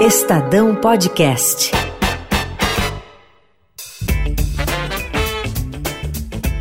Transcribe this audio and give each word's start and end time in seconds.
Estadão 0.00 0.74
Podcast. 0.74 1.79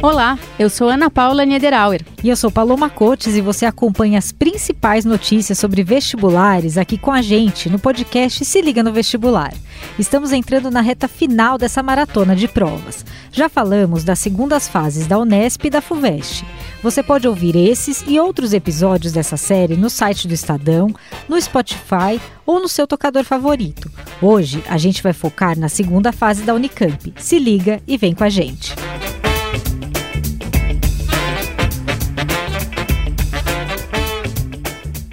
Olá, 0.01 0.39
eu 0.57 0.69
sou 0.69 0.87
Ana 0.87 1.09
Paula 1.09 1.45
Niederauer. 1.45 2.01
E 2.23 2.29
eu 2.29 2.35
sou 2.37 2.49
Paloma 2.49 2.89
Cotes 2.89 3.35
e 3.35 3.41
você 3.41 3.65
acompanha 3.65 4.17
as 4.17 4.31
principais 4.31 5.03
notícias 5.03 5.59
sobre 5.59 5.83
vestibulares 5.83 6.77
aqui 6.77 6.97
com 6.97 7.11
a 7.11 7.21
gente 7.21 7.69
no 7.69 7.77
podcast 7.77 8.45
Se 8.45 8.61
Liga 8.61 8.81
no 8.81 8.93
Vestibular. 8.93 9.53
Estamos 9.97 10.31
entrando 10.31 10.71
na 10.71 10.79
reta 10.79 11.05
final 11.09 11.57
dessa 11.57 11.83
maratona 11.83 12.33
de 12.33 12.47
provas. 12.47 13.05
Já 13.29 13.49
falamos 13.49 14.05
das 14.05 14.19
segundas 14.19 14.69
fases 14.69 15.05
da 15.05 15.19
Unesp 15.19 15.65
e 15.65 15.69
da 15.69 15.81
FUVEST. 15.81 16.45
Você 16.81 17.03
pode 17.03 17.27
ouvir 17.27 17.57
esses 17.57 18.01
e 18.07 18.17
outros 18.21 18.53
episódios 18.53 19.11
dessa 19.11 19.35
série 19.35 19.75
no 19.75 19.89
site 19.89 20.29
do 20.29 20.33
Estadão, 20.33 20.95
no 21.27 21.39
Spotify 21.41 22.21
ou 22.45 22.61
no 22.61 22.69
seu 22.69 22.87
tocador 22.87 23.25
favorito. 23.25 23.91
Hoje 24.21 24.63
a 24.69 24.77
gente 24.77 25.03
vai 25.03 25.11
focar 25.11 25.59
na 25.59 25.67
segunda 25.67 26.13
fase 26.13 26.43
da 26.43 26.53
Unicamp. 26.53 27.13
Se 27.17 27.37
liga 27.37 27.81
e 27.85 27.97
vem 27.97 28.15
com 28.15 28.23
a 28.23 28.29
gente. 28.29 28.73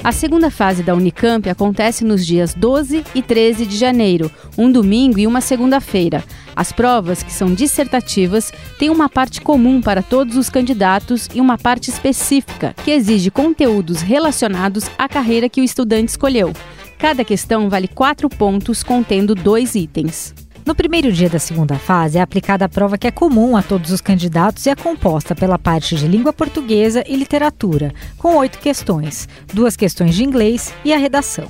A 0.06 0.12
segunda 0.12 0.52
fase 0.52 0.84
da 0.84 0.94
Unicamp 0.94 1.50
acontece 1.50 2.04
nos 2.04 2.24
dias 2.24 2.54
12 2.54 3.04
e 3.12 3.20
13 3.20 3.66
de 3.66 3.76
janeiro, 3.76 4.30
um 4.56 4.70
domingo 4.70 5.18
e 5.18 5.26
uma 5.26 5.40
segunda-feira. 5.40 6.22
As 6.54 6.70
provas, 6.70 7.24
que 7.24 7.32
são 7.32 7.52
dissertativas, 7.52 8.52
têm 8.78 8.88
uma 8.88 9.08
parte 9.08 9.40
comum 9.40 9.80
para 9.80 10.02
todos 10.02 10.36
os 10.36 10.48
candidatos 10.48 11.28
e 11.34 11.40
uma 11.40 11.58
parte 11.58 11.90
específica, 11.90 12.72
que 12.84 12.92
exige 12.92 13.32
conteúdos 13.32 14.00
relacionados 14.00 14.84
à 14.96 15.08
carreira 15.08 15.48
que 15.48 15.60
o 15.60 15.64
estudante 15.64 16.10
escolheu. 16.10 16.52
Cada 16.96 17.24
questão 17.24 17.68
vale 17.68 17.88
quatro 17.88 18.28
pontos, 18.28 18.84
contendo 18.84 19.34
dois 19.34 19.74
itens. 19.74 20.32
No 20.66 20.74
primeiro 20.74 21.12
dia 21.12 21.30
da 21.30 21.38
segunda 21.38 21.78
fase 21.78 22.18
é 22.18 22.20
aplicada 22.20 22.64
a 22.64 22.68
prova 22.68 22.98
que 22.98 23.06
é 23.06 23.10
comum 23.12 23.56
a 23.56 23.62
todos 23.62 23.92
os 23.92 24.00
candidatos 24.00 24.66
e 24.66 24.70
é 24.70 24.74
composta 24.74 25.32
pela 25.32 25.56
parte 25.56 25.94
de 25.94 26.08
língua 26.08 26.32
portuguesa 26.32 27.04
e 27.06 27.14
literatura, 27.14 27.94
com 28.18 28.34
oito 28.38 28.58
questões, 28.58 29.28
duas 29.54 29.76
questões 29.76 30.16
de 30.16 30.24
inglês 30.24 30.74
e 30.84 30.92
a 30.92 30.98
redação. 30.98 31.46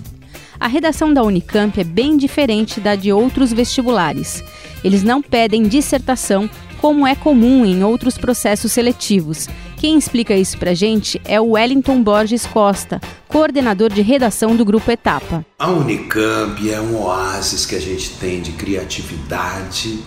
A 0.61 0.67
redação 0.67 1.14
da 1.14 1.23
Unicamp 1.23 1.81
é 1.81 1.84
bem 1.84 2.19
diferente 2.19 2.78
da 2.78 2.95
de 2.95 3.11
outros 3.11 3.55
vestibulares. 3.55 4.45
Eles 4.84 5.03
não 5.03 5.23
pedem 5.23 5.62
dissertação, 5.62 6.48
como 6.78 7.06
é 7.06 7.14
comum 7.14 7.64
em 7.64 7.83
outros 7.83 8.19
processos 8.19 8.70
seletivos. 8.70 9.48
Quem 9.77 9.98
explica 9.98 10.34
isso 10.34 10.56
pra 10.56 10.72
gente 10.72 11.20
é 11.24 11.38
o 11.38 11.50
Wellington 11.50 12.02
Borges 12.02 12.46
Costa, 12.46 12.98
coordenador 13.28 13.92
de 13.92 14.00
redação 14.00 14.56
do 14.56 14.64
Grupo 14.64 14.91
Etapa. 14.91 15.44
A 15.58 15.70
Unicamp 15.70 16.70
é 16.70 16.80
um 16.80 17.02
oásis 17.02 17.66
que 17.66 17.74
a 17.77 17.80
gente 17.80 18.10
tem 18.18 18.41
de 18.41 18.52
criatividade 18.52 19.98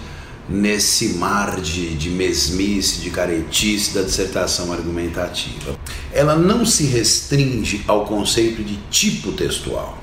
nesse 0.50 1.09
mar 1.09 1.61
de, 1.61 1.94
de 1.94 2.09
mesmice, 2.09 3.02
de 3.02 3.11
caretice 3.11 3.94
da 3.94 4.02
dissertação 4.02 4.73
argumentativa. 4.73 5.78
Ela 6.11 6.36
não 6.36 6.66
se 6.66 6.86
restringe 6.86 7.83
ao 7.88 8.06
conceito 8.06 8.64
de 8.64 8.78
tipo 8.89 9.31
textual. 9.33 10.00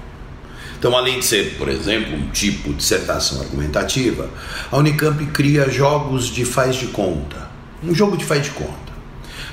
Então, 0.78 0.97
além 0.97 1.19
de 1.19 1.25
ser, 1.25 1.56
por 1.58 1.69
exemplo, 1.69 2.14
um 2.14 2.30
tipo 2.30 2.69
de 2.69 2.77
dissertação 2.77 3.41
argumentativa, 3.41 4.30
a 4.70 4.77
Unicamp 4.77 5.27
cria 5.27 5.69
jogos 5.69 6.27
de 6.27 6.45
faz 6.45 6.77
de 6.77 6.86
conta. 6.86 7.51
Um 7.83 7.92
jogo 7.92 8.17
de 8.17 8.25
faz 8.25 8.45
de 8.45 8.51
conta. 8.51 8.86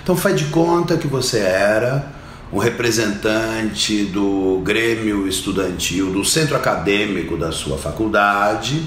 Então, 0.04 0.18
faz 0.18 0.38
de 0.38 0.46
conta 0.46 0.98
que 0.98 1.08
você 1.08 1.40
era 1.40 2.06
um 2.52 2.58
representante 2.58 4.04
do 4.04 4.62
grêmio 4.64 5.26
estudantil, 5.28 6.12
do 6.12 6.26
centro 6.26 6.58
acadêmico 6.58 7.38
da 7.38 7.54
sua 7.54 7.78
faculdade 7.78 8.84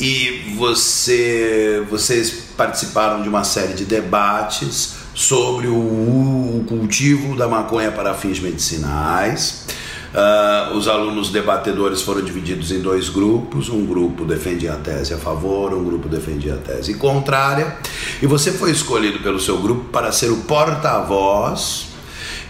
e 0.00 0.54
você, 0.56 1.86
vocês 1.90 2.30
participaram 2.56 3.22
de 3.22 3.28
uma 3.28 3.44
série 3.44 3.74
de 3.74 3.84
debates 3.84 4.94
sobre 5.14 5.68
o, 5.68 5.76
o 5.76 6.64
cultivo 6.66 7.36
da 7.36 7.46
maconha 7.46 7.92
para 7.92 8.14
fins 8.14 8.40
medicinais 8.40 9.66
Uh, 10.14 10.76
os 10.76 10.86
alunos 10.86 11.30
debatedores 11.30 12.00
foram 12.00 12.22
divididos 12.22 12.70
em 12.70 12.80
dois 12.80 13.08
grupos. 13.08 13.68
Um 13.68 13.84
grupo 13.84 14.24
defendia 14.24 14.74
a 14.74 14.76
tese 14.76 15.12
a 15.12 15.18
favor, 15.18 15.74
um 15.74 15.82
grupo 15.82 16.08
defendia 16.08 16.54
a 16.54 16.56
tese 16.56 16.94
contrária. 16.94 17.76
E 18.22 18.26
você 18.26 18.52
foi 18.52 18.70
escolhido 18.70 19.18
pelo 19.18 19.40
seu 19.40 19.58
grupo 19.58 19.86
para 19.90 20.12
ser 20.12 20.30
o 20.30 20.36
porta-voz. 20.42 21.88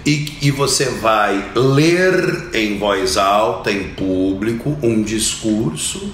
E, 0.05 0.37
e 0.43 0.51
você 0.51 0.85
vai 0.91 1.53
ler 1.55 2.51
em 2.53 2.79
voz 2.79 3.17
alta, 3.17 3.73
em 3.73 3.95
público, 3.95 4.77
um 4.83 5.03
discurso 5.03 6.13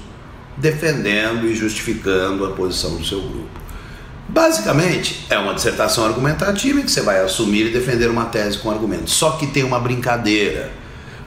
defendendo 0.57 1.47
e 1.47 1.57
justificando 1.57 2.47
a 2.47 2.51
posição 2.51 2.95
do 2.95 3.05
seu 3.05 3.21
grupo. 3.21 3.61
Basicamente, 4.29 5.27
é 5.29 5.37
uma 5.37 5.55
dissertação 5.55 6.07
argumentativa 6.07 6.81
que 6.81 6.91
você 6.93 7.01
vai 7.01 7.21
assumir 7.21 7.67
e 7.67 7.71
defender 7.71 8.09
uma 8.09 8.27
tese 8.27 8.59
com 8.59 8.71
argumentos. 8.71 9.15
Só 9.15 9.33
que 9.33 9.49
tem 9.49 9.65
uma 9.65 9.81
brincadeira 9.81 10.79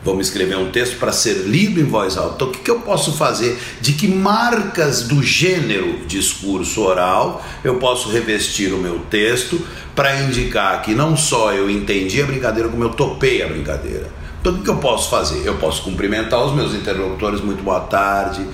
Vamos 0.03 0.27
escrever 0.27 0.57
um 0.57 0.69
texto 0.69 0.97
para 0.97 1.11
ser 1.11 1.45
lido 1.45 1.79
em 1.79 1.85
voz 1.85 2.17
alta. 2.17 2.35
Então, 2.35 2.47
o 2.49 2.51
que, 2.51 2.69
eu 2.69 2.81
posso 2.81 3.13
fazer? 3.13 3.57
De 3.79 3.93
que 3.93 4.07
marcas 4.07 5.03
do 5.03 5.23
gênero 5.23 6.05
discurso 6.05 6.81
oral 6.81 7.43
eu 7.63 7.75
posso 7.75 8.09
revestir 8.09 8.73
o 8.73 8.77
meu 8.77 8.99
texto 9.09 9.65
para 9.95 10.21
indicar 10.23 10.81
que 10.81 10.93
não 10.93 11.15
só 11.15 11.53
eu 11.53 11.69
entendi 11.69 12.21
a 12.21 12.25
brincadeira, 12.25 12.67
como 12.67 12.83
eu 12.83 12.89
topei 12.89 13.41
a 13.41 13.47
brincadeira. 13.47 14.09
Então, 14.41 14.53
o 14.53 14.57
que, 14.57 14.63
que 14.63 14.69
eu 14.69 14.77
posso 14.77 15.09
fazer? 15.09 15.45
Eu 15.45 15.55
posso 15.55 15.83
cumprimentar 15.83 16.43
os 16.45 16.53
meus 16.53 16.73
interlocutores, 16.73 17.39
muito 17.39 17.63
boa 17.63 17.79
tarde, 17.79 18.45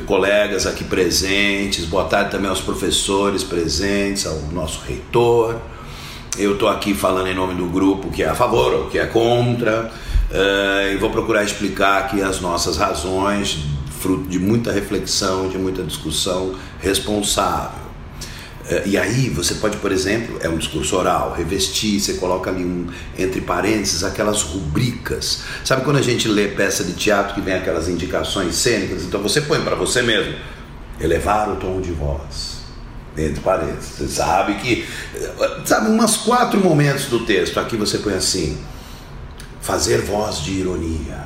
colegas 0.00 0.66
aqui 0.66 0.82
presentes, 0.82 1.84
boa 1.84 2.04
tarde 2.04 2.30
também 2.30 2.48
aos 2.48 2.60
professores 2.60 3.44
presentes, 3.44 4.26
ao 4.26 4.38
nosso 4.52 4.80
reitor. 4.86 5.56
Eu 6.36 6.54
estou 6.54 6.68
aqui 6.68 6.94
falando 6.94 7.28
em 7.28 7.34
nome 7.34 7.54
do 7.54 7.66
grupo 7.66 8.10
que 8.10 8.22
é 8.22 8.28
a 8.28 8.34
favor 8.34 8.72
ou 8.72 8.86
que 8.86 8.98
é 8.98 9.06
contra. 9.06 9.92
Uh, 10.30 10.94
e 10.94 10.96
vou 10.96 11.10
procurar 11.10 11.44
explicar 11.44 11.98
aqui 11.98 12.22
as 12.22 12.40
nossas 12.40 12.76
razões, 12.76 13.58
fruto 14.00 14.28
de 14.28 14.38
muita 14.38 14.72
reflexão, 14.72 15.48
de 15.48 15.58
muita 15.58 15.82
discussão 15.82 16.54
responsável. 16.80 17.84
Uh, 18.68 18.86
e 18.86 18.96
aí 18.96 19.28
você 19.28 19.54
pode, 19.54 19.76
por 19.76 19.92
exemplo, 19.92 20.38
é 20.40 20.48
um 20.48 20.56
discurso 20.56 20.96
oral, 20.96 21.34
revestir, 21.36 22.00
você 22.00 22.14
coloca 22.14 22.50
ali 22.50 22.64
um, 22.64 22.86
entre 23.18 23.42
parênteses 23.42 24.02
aquelas 24.02 24.42
rubricas. 24.42 25.42
Sabe 25.64 25.84
quando 25.84 25.98
a 25.98 26.02
gente 26.02 26.26
lê 26.26 26.48
peça 26.48 26.82
de 26.82 26.94
teatro 26.94 27.34
que 27.34 27.40
vem 27.40 27.54
aquelas 27.54 27.88
indicações 27.88 28.54
cênicas? 28.56 29.02
Então 29.04 29.22
você 29.22 29.42
põe 29.42 29.60
para 29.60 29.76
você 29.76 30.02
mesmo, 30.02 30.34
elevar 31.00 31.50
o 31.50 31.56
tom 31.56 31.80
de 31.80 31.92
voz. 31.92 32.54
Entre 33.16 33.40
parênteses. 33.40 33.90
Você 33.96 34.08
sabe 34.08 34.54
que. 34.54 34.84
Sabe, 35.64 35.88
umas 35.88 36.16
quatro 36.16 36.58
momentos 36.58 37.04
do 37.04 37.20
texto. 37.20 37.60
Aqui 37.60 37.76
você 37.76 37.98
põe 37.98 38.14
assim 38.14 38.58
fazer 39.64 40.02
voz 40.02 40.40
de 40.40 40.52
ironia. 40.52 41.24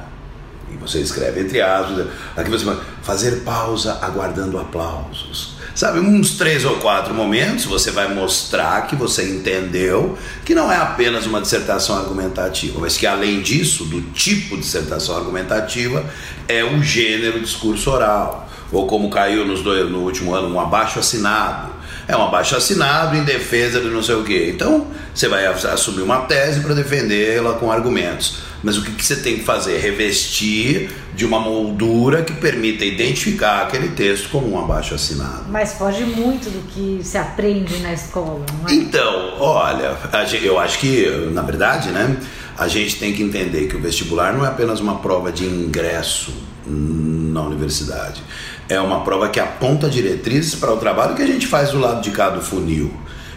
E 0.73 0.77
você 0.77 1.01
escreve 1.01 1.41
entre 1.41 1.61
aspas, 1.61 2.07
aqui 2.37 2.49
você 2.49 2.65
fala, 2.65 2.85
fazer 3.03 3.41
pausa 3.41 3.99
aguardando 4.01 4.59
aplausos. 4.59 5.59
Sabe, 5.75 6.01
uns 6.01 6.37
três 6.37 6.65
ou 6.65 6.77
quatro 6.77 7.15
momentos 7.15 7.65
você 7.65 7.91
vai 7.91 8.13
mostrar 8.13 8.87
que 8.87 8.97
você 8.97 9.29
entendeu 9.29 10.17
que 10.45 10.55
não 10.55 10.71
é 10.73 10.77
apenas 10.77 11.27
uma 11.27 11.41
dissertação 11.41 11.97
argumentativa, 11.97 12.81
mas 12.81 12.97
que 12.97 13.07
além 13.07 13.43
disso, 13.43 13.85
do 13.85 14.01
tipo 14.13 14.57
de 14.57 14.63
dissertação 14.63 15.17
argumentativa, 15.17 16.05
é 16.49 16.65
o 16.65 16.83
gênero 16.83 17.41
discurso 17.41 17.91
oral. 17.91 18.49
Ou 18.71 18.87
como 18.87 19.09
caiu 19.09 19.47
nos 19.47 19.63
dois, 19.63 19.89
no 19.91 20.01
último 20.01 20.35
ano, 20.35 20.53
um 20.53 20.61
abaixo 20.61 20.99
assinado 20.99 21.78
é 22.09 22.17
um 22.17 22.25
abaixo 22.25 22.57
assinado 22.57 23.15
em 23.15 23.23
defesa 23.23 23.81
de 23.81 23.89
não 23.89 24.03
sei 24.03 24.15
o 24.15 24.25
quê. 24.25 24.51
Então, 24.53 24.87
você 25.15 25.29
vai 25.29 25.45
assumir 25.45 26.01
uma 26.01 26.23
tese 26.23 26.61
para 26.61 26.75
defendê-la 26.75 27.53
com 27.53 27.71
argumentos. 27.71 28.39
Mas 28.63 28.79
o 28.79 28.83
que, 28.83 28.93
que 28.93 29.05
você 29.05 29.17
tem 29.17 29.37
que 29.37 29.45
fazer? 29.45 29.79
Revestir 29.79 30.91
de 31.15 31.27
uma 31.27 31.39
moldura 31.39 32.23
que 32.23 32.33
permita 32.33 32.83
identificar 32.83 33.63
aquele 33.63 33.89
texto 33.89 34.31
como 34.31 34.51
um 34.51 34.59
abaixo 34.59 34.95
assinado. 34.95 35.45
Mas 35.51 35.75
foge 35.75 36.03
muito 36.03 36.49
do 36.51 36.67
que 36.69 37.05
se 37.05 37.19
aprende 37.19 37.77
na 37.81 37.93
escola, 37.93 38.45
não 38.59 38.69
é? 38.69 38.73
Então, 38.73 39.35
olha, 39.39 39.95
eu 40.43 40.59
acho 40.59 40.79
que, 40.79 41.31
na 41.33 41.43
verdade, 41.43 41.91
né, 41.91 42.17
a 42.57 42.67
gente 42.67 42.97
tem 42.97 43.13
que 43.13 43.23
entender 43.23 43.69
que 43.69 43.77
o 43.77 43.81
vestibular 43.81 44.33
não 44.33 44.45
é 44.45 44.49
apenas 44.49 44.81
uma 44.81 44.97
prova 44.97 45.31
de 45.31 45.45
ingresso 45.45 46.33
na 46.67 47.43
universidade 47.43 48.23
é 48.69 48.81
uma 48.81 49.01
prova 49.01 49.29
que 49.29 49.41
aponta 49.41 49.89
diretrizes 49.89 50.55
para 50.55 50.73
o 50.73 50.77
trabalho 50.77 51.15
que 51.15 51.23
a 51.23 51.27
gente 51.27 51.47
faz 51.47 51.71
do 51.71 51.79
lado 51.79 52.03
de 52.03 52.11
cá 52.11 52.29
do 52.29 52.41
funil. 52.41 52.93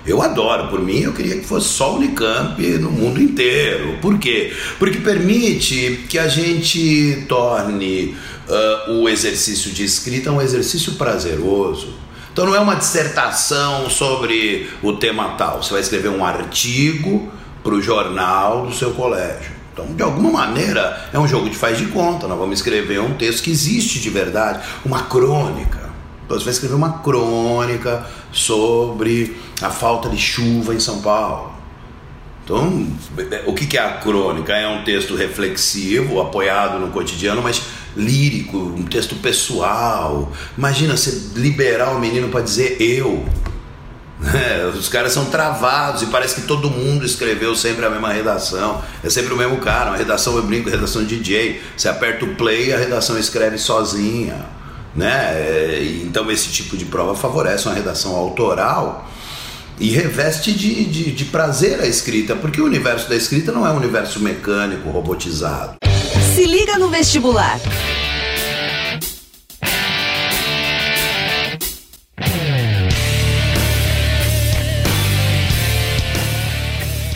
Eu 0.05 0.21
adoro, 0.21 0.67
por 0.67 0.81
mim 0.81 1.01
eu 1.01 1.13
queria 1.13 1.37
que 1.37 1.45
fosse 1.45 1.67
só 1.69 1.95
Unicamp 1.95 2.61
no 2.79 2.91
mundo 2.91 3.21
inteiro. 3.21 3.99
Por 4.01 4.17
quê? 4.17 4.51
Porque 4.79 4.97
permite 4.97 6.05
que 6.09 6.17
a 6.17 6.27
gente 6.27 7.25
torne 7.29 8.15
uh, 8.47 8.93
o 8.93 9.07
exercício 9.07 9.71
de 9.71 9.83
escrita 9.83 10.31
um 10.31 10.41
exercício 10.41 10.93
prazeroso. 10.93 11.93
Então 12.33 12.45
não 12.45 12.55
é 12.55 12.59
uma 12.59 12.75
dissertação 12.75 13.89
sobre 13.89 14.69
o 14.81 14.93
tema 14.93 15.35
tal. 15.37 15.61
Você 15.61 15.71
vai 15.71 15.81
escrever 15.81 16.09
um 16.09 16.25
artigo 16.25 17.31
para 17.63 17.73
o 17.73 17.81
jornal 17.81 18.65
do 18.65 18.73
seu 18.73 18.91
colégio. 18.91 19.60
Então, 19.83 19.95
de 19.95 20.03
alguma 20.03 20.31
maneira, 20.31 21.09
é 21.13 21.19
um 21.19 21.27
jogo 21.27 21.49
de 21.49 21.55
faz 21.55 21.77
de 21.77 21.87
conta. 21.87 22.27
Nós 22.27 22.37
vamos 22.37 22.59
escrever 22.59 22.99
um 22.99 23.13
texto 23.13 23.43
que 23.43 23.51
existe 23.51 23.99
de 23.99 24.09
verdade, 24.09 24.61
uma 24.85 25.03
crônica. 25.03 25.79
Então, 26.25 26.37
você 26.37 26.45
vai 26.45 26.53
escrever 26.53 26.75
uma 26.75 26.99
crônica 26.99 28.05
sobre 28.31 29.37
a 29.61 29.69
falta 29.69 30.09
de 30.09 30.17
chuva 30.17 30.73
em 30.73 30.79
São 30.79 31.01
Paulo. 31.01 31.51
Então, 32.43 32.87
o 33.45 33.53
que 33.53 33.77
é 33.77 33.81
a 33.81 33.93
crônica? 33.97 34.53
É 34.53 34.67
um 34.67 34.83
texto 34.83 35.15
reflexivo, 35.15 36.19
apoiado 36.19 36.79
no 36.79 36.89
cotidiano, 36.89 37.41
mas 37.41 37.61
lírico, 37.95 38.57
um 38.57 38.83
texto 38.83 39.15
pessoal. 39.15 40.31
Imagina 40.57 40.97
você 40.97 41.31
liberar 41.35 41.95
o 41.95 41.99
menino 41.99 42.29
para 42.29 42.41
dizer 42.41 42.77
eu. 42.81 43.25
É, 44.33 44.65
os 44.67 44.87
caras 44.87 45.13
são 45.13 45.25
travados 45.25 46.03
e 46.03 46.05
parece 46.05 46.35
que 46.35 46.41
todo 46.41 46.69
mundo 46.69 47.05
escreveu 47.05 47.55
sempre 47.55 47.85
a 47.85 47.89
mesma 47.89 48.13
redação. 48.13 48.81
É 49.03 49.09
sempre 49.09 49.33
o 49.33 49.37
mesmo 49.37 49.57
cara, 49.57 49.89
uma 49.89 49.97
redação 49.97 50.35
eu 50.35 50.43
brinco, 50.43 50.69
redação 50.69 51.03
DJ. 51.03 51.61
Você 51.75 51.89
aperta 51.89 52.25
o 52.25 52.35
play 52.35 52.73
a 52.73 52.77
redação 52.77 53.17
escreve 53.17 53.57
sozinha. 53.57 54.45
Né? 54.95 55.33
É, 55.33 56.01
então 56.03 56.29
esse 56.29 56.49
tipo 56.49 56.77
de 56.77 56.85
prova 56.85 57.15
favorece 57.15 57.67
uma 57.67 57.73
redação 57.73 58.15
autoral 58.15 59.09
e 59.79 59.89
reveste 59.89 60.53
de, 60.53 60.85
de, 60.85 61.11
de 61.11 61.25
prazer 61.25 61.79
a 61.81 61.87
escrita, 61.87 62.35
porque 62.35 62.61
o 62.61 62.65
universo 62.65 63.09
da 63.09 63.15
escrita 63.15 63.51
não 63.51 63.65
é 63.65 63.71
um 63.71 63.77
universo 63.77 64.19
mecânico, 64.19 64.89
robotizado. 64.89 65.77
Se 66.35 66.45
liga 66.45 66.77
no 66.77 66.89
vestibular. 66.89 67.59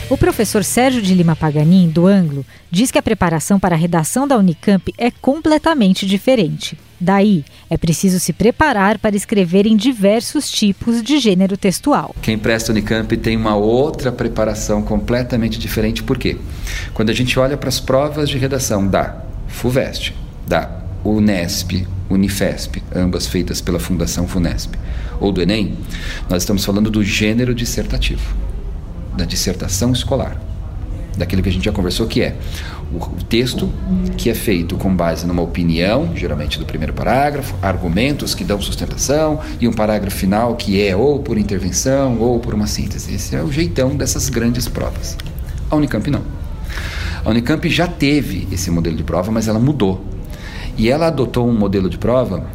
O 0.08 0.16
professor 0.16 0.62
Sérgio 0.62 1.02
de 1.02 1.12
Lima 1.12 1.34
Paganin, 1.34 1.88
do 1.88 2.06
Anglo, 2.06 2.46
diz 2.70 2.92
que 2.92 2.98
a 2.98 3.02
preparação 3.02 3.58
para 3.58 3.74
a 3.74 3.78
redação 3.78 4.26
da 4.26 4.38
Unicamp 4.38 4.94
é 4.96 5.10
completamente 5.10 6.06
diferente. 6.06 6.78
Daí, 7.00 7.44
é 7.68 7.76
preciso 7.76 8.20
se 8.20 8.32
preparar 8.32 8.98
para 8.98 9.16
escrever 9.16 9.66
em 9.66 9.76
diversos 9.76 10.48
tipos 10.48 11.02
de 11.02 11.18
gênero 11.18 11.56
textual. 11.56 12.14
Quem 12.22 12.38
presta 12.38 12.70
Unicamp 12.70 13.16
tem 13.16 13.36
uma 13.36 13.56
outra 13.56 14.12
preparação 14.12 14.80
completamente 14.80 15.58
diferente, 15.58 16.04
por 16.04 16.16
quê? 16.16 16.36
Quando 16.94 17.10
a 17.10 17.14
gente 17.14 17.36
olha 17.36 17.56
para 17.56 17.68
as 17.68 17.80
provas 17.80 18.28
de 18.28 18.38
redação 18.38 18.86
da 18.86 19.24
FUVEST, 19.48 20.14
da 20.46 20.70
Unesp, 21.04 21.84
Unifesp, 22.08 22.80
ambas 22.94 23.26
feitas 23.26 23.60
pela 23.60 23.80
Fundação 23.80 24.28
FUNESP, 24.28 24.78
ou 25.18 25.32
do 25.32 25.42
Enem, 25.42 25.76
nós 26.30 26.44
estamos 26.44 26.64
falando 26.64 26.92
do 26.92 27.02
gênero 27.02 27.52
dissertativo 27.52 28.45
da 29.16 29.24
dissertação 29.24 29.92
escolar, 29.92 30.40
daquilo 31.16 31.42
que 31.42 31.48
a 31.48 31.52
gente 31.52 31.64
já 31.64 31.72
conversou, 31.72 32.06
que 32.06 32.20
é 32.22 32.36
o 32.92 33.24
texto 33.24 33.68
que 34.16 34.30
é 34.30 34.34
feito 34.34 34.76
com 34.76 34.94
base 34.94 35.26
numa 35.26 35.42
opinião, 35.42 36.12
geralmente 36.14 36.58
do 36.58 36.64
primeiro 36.64 36.92
parágrafo, 36.92 37.54
argumentos 37.60 38.34
que 38.34 38.44
dão 38.44 38.60
sustentação 38.60 39.40
e 39.60 39.66
um 39.66 39.72
parágrafo 39.72 40.16
final 40.16 40.54
que 40.54 40.80
é 40.80 40.94
ou 40.94 41.18
por 41.18 41.36
intervenção 41.36 42.18
ou 42.20 42.38
por 42.38 42.54
uma 42.54 42.66
síntese. 42.66 43.14
Esse 43.14 43.34
é 43.34 43.42
o 43.42 43.50
jeitão 43.50 43.96
dessas 43.96 44.28
grandes 44.28 44.68
provas. 44.68 45.16
A 45.68 45.74
Unicamp 45.74 46.08
não. 46.10 46.22
A 47.24 47.30
Unicamp 47.30 47.68
já 47.68 47.88
teve 47.88 48.46
esse 48.52 48.70
modelo 48.70 48.96
de 48.96 49.02
prova, 49.02 49.32
mas 49.32 49.48
ela 49.48 49.58
mudou. 49.58 50.04
E 50.78 50.88
ela 50.88 51.08
adotou 51.08 51.48
um 51.48 51.58
modelo 51.58 51.90
de 51.90 51.98
prova 51.98 52.46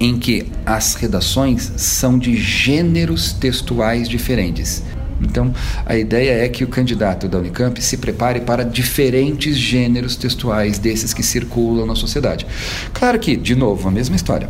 em 0.00 0.18
que 0.18 0.46
as 0.64 0.94
redações 0.94 1.72
são 1.76 2.18
de 2.18 2.36
gêneros 2.36 3.32
textuais 3.32 4.08
diferentes. 4.08 4.82
Então, 5.20 5.52
a 5.84 5.96
ideia 5.96 6.44
é 6.44 6.48
que 6.48 6.64
o 6.64 6.68
candidato 6.68 7.28
da 7.28 7.38
Unicamp 7.38 7.80
se 7.82 7.96
prepare 7.96 8.40
para 8.40 8.64
diferentes 8.64 9.56
gêneros 9.56 10.16
textuais 10.16 10.78
desses 10.78 11.12
que 11.12 11.22
circulam 11.22 11.86
na 11.86 11.94
sociedade. 11.94 12.46
Claro 12.92 13.18
que, 13.18 13.36
de 13.36 13.54
novo, 13.54 13.88
a 13.88 13.90
mesma 13.90 14.16
história. 14.16 14.48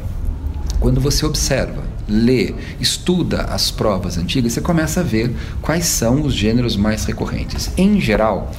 Quando 0.78 1.00
você 1.00 1.26
observa, 1.26 1.82
lê, 2.06 2.54
estuda 2.80 3.42
as 3.42 3.70
provas 3.70 4.16
antigas, 4.16 4.52
você 4.52 4.60
começa 4.60 5.00
a 5.00 5.02
ver 5.02 5.34
quais 5.60 5.86
são 5.86 6.22
os 6.22 6.34
gêneros 6.34 6.76
mais 6.76 7.04
recorrentes. 7.04 7.70
Em 7.76 8.00
geral, 8.00 8.52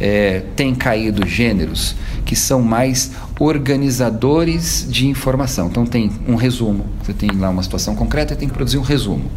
é, 0.00 0.44
tem 0.56 0.74
caído 0.74 1.26
gêneros 1.26 1.94
que 2.24 2.36
são 2.36 2.62
mais 2.62 3.10
organizadores 3.38 4.86
de 4.88 5.06
informação. 5.08 5.66
Então, 5.66 5.84
tem 5.84 6.10
um 6.26 6.36
resumo. 6.36 6.86
Você 7.02 7.12
tem 7.12 7.30
lá 7.32 7.50
uma 7.50 7.62
situação 7.62 7.94
concreta 7.94 8.32
e 8.32 8.36
tem 8.36 8.48
que 8.48 8.54
produzir 8.54 8.78
um 8.78 8.82
resumo 8.82 9.30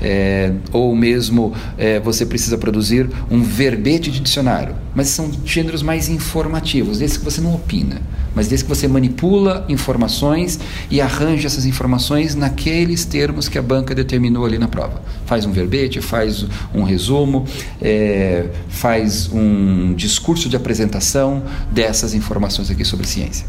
é, 0.00 0.52
ou 0.72 0.94
mesmo 0.94 1.52
é, 1.76 2.00
você 2.00 2.24
precisa 2.24 2.56
produzir 2.56 3.08
um 3.30 3.42
verbete 3.42 4.10
de 4.10 4.20
dicionário. 4.20 4.74
Mas 4.94 5.08
são 5.08 5.30
gêneros 5.44 5.82
mais 5.82 6.08
informativos, 6.08 6.98
desde 6.98 7.18
que 7.18 7.24
você 7.24 7.40
não 7.40 7.54
opina, 7.54 8.00
mas 8.34 8.48
desde 8.48 8.64
que 8.64 8.68
você 8.68 8.88
manipula 8.88 9.64
informações 9.68 10.58
e 10.90 11.00
arranja 11.00 11.46
essas 11.46 11.66
informações 11.66 12.34
naqueles 12.34 13.04
termos 13.04 13.48
que 13.48 13.58
a 13.58 13.62
banca 13.62 13.94
determinou 13.94 14.44
ali 14.44 14.58
na 14.58 14.68
prova. 14.68 15.02
Faz 15.26 15.44
um 15.44 15.52
verbete, 15.52 16.00
faz 16.00 16.46
um 16.74 16.82
resumo, 16.82 17.44
é, 17.80 18.46
faz 18.68 19.30
um 19.32 19.94
discurso 19.94 20.48
de 20.48 20.56
apresentação 20.56 21.42
dessas 21.70 22.14
informações 22.14 22.70
aqui 22.70 22.84
sobre 22.84 23.06
ciência. 23.06 23.46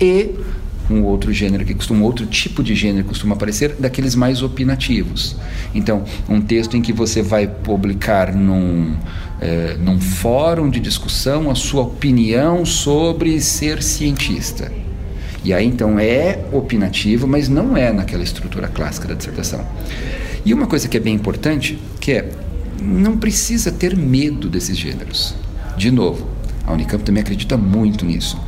E 0.00 0.34
um 0.90 1.04
outro 1.04 1.32
gênero 1.32 1.64
que 1.64 1.74
costuma, 1.74 2.00
um 2.00 2.04
outro 2.04 2.26
tipo 2.26 2.62
de 2.62 2.74
gênero 2.74 3.04
que 3.04 3.10
costuma 3.10 3.34
aparecer, 3.34 3.74
daqueles 3.78 4.14
mais 4.14 4.42
opinativos. 4.42 5.36
Então, 5.74 6.04
um 6.28 6.40
texto 6.40 6.76
em 6.76 6.82
que 6.82 6.92
você 6.92 7.22
vai 7.22 7.46
publicar 7.46 8.34
num, 8.34 8.96
é, 9.40 9.76
num 9.78 10.00
fórum 10.00 10.70
de 10.70 10.80
discussão 10.80 11.50
a 11.50 11.54
sua 11.54 11.82
opinião 11.82 12.64
sobre 12.64 13.40
ser 13.40 13.82
cientista. 13.82 14.72
E 15.44 15.52
aí 15.52 15.64
então 15.64 15.98
é 15.98 16.44
opinativo, 16.52 17.26
mas 17.26 17.48
não 17.48 17.76
é 17.76 17.92
naquela 17.92 18.22
estrutura 18.22 18.68
clássica 18.68 19.08
da 19.08 19.14
dissertação. 19.14 19.64
E 20.44 20.52
uma 20.52 20.66
coisa 20.66 20.88
que 20.88 20.96
é 20.96 21.00
bem 21.00 21.14
importante, 21.14 21.78
que 22.00 22.12
é 22.12 22.30
não 22.82 23.16
precisa 23.16 23.72
ter 23.72 23.96
medo 23.96 24.48
desses 24.48 24.76
gêneros. 24.76 25.34
De 25.76 25.90
novo, 25.90 26.28
a 26.66 26.72
Unicamp 26.72 27.02
também 27.02 27.22
acredita 27.22 27.56
muito 27.56 28.04
nisso 28.04 28.38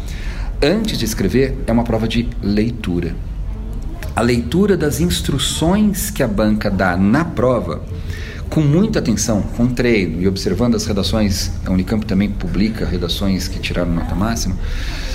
antes 0.62 0.98
de 0.98 1.04
escrever, 1.04 1.56
é 1.66 1.72
uma 1.72 1.84
prova 1.84 2.06
de 2.06 2.28
leitura. 2.42 3.14
A 4.14 4.20
leitura 4.20 4.76
das 4.76 5.00
instruções 5.00 6.10
que 6.10 6.22
a 6.22 6.28
banca 6.28 6.70
dá 6.70 6.96
na 6.96 7.24
prova, 7.24 7.82
com 8.50 8.60
muita 8.60 8.98
atenção, 8.98 9.42
com 9.42 9.68
treino 9.68 10.20
e 10.20 10.28
observando 10.28 10.74
as 10.74 10.84
redações, 10.84 11.52
a 11.64 11.70
Unicamp 11.70 12.04
também 12.04 12.28
publica 12.28 12.84
redações 12.84 13.46
que 13.48 13.58
tiraram 13.60 13.92
nota 13.92 14.14
máxima, 14.14 14.56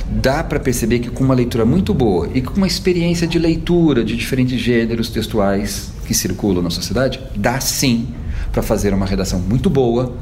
dá 0.10 0.44
para 0.44 0.60
perceber 0.60 1.00
que 1.00 1.10
com 1.10 1.24
uma 1.24 1.36
leitura 1.36 1.66
muito 1.66 1.94
boa 1.94 2.30
e 2.34 2.42
com 2.42 2.56
uma 2.56 2.68
experiência 2.68 3.28
de 3.28 3.38
leitura 3.38 4.04
de 4.04 4.16
diferentes 4.16 4.60
gêneros 4.60 5.10
textuais 5.10 5.92
que 6.08 6.14
circulam 6.14 6.64
na 6.64 6.70
sociedade, 6.70 7.20
dá 7.36 7.60
sim 7.60 8.08
para 8.52 8.64
fazer 8.64 8.94
uma 8.94 9.06
redação 9.06 9.40
muito 9.40 9.70
boa 9.70 10.16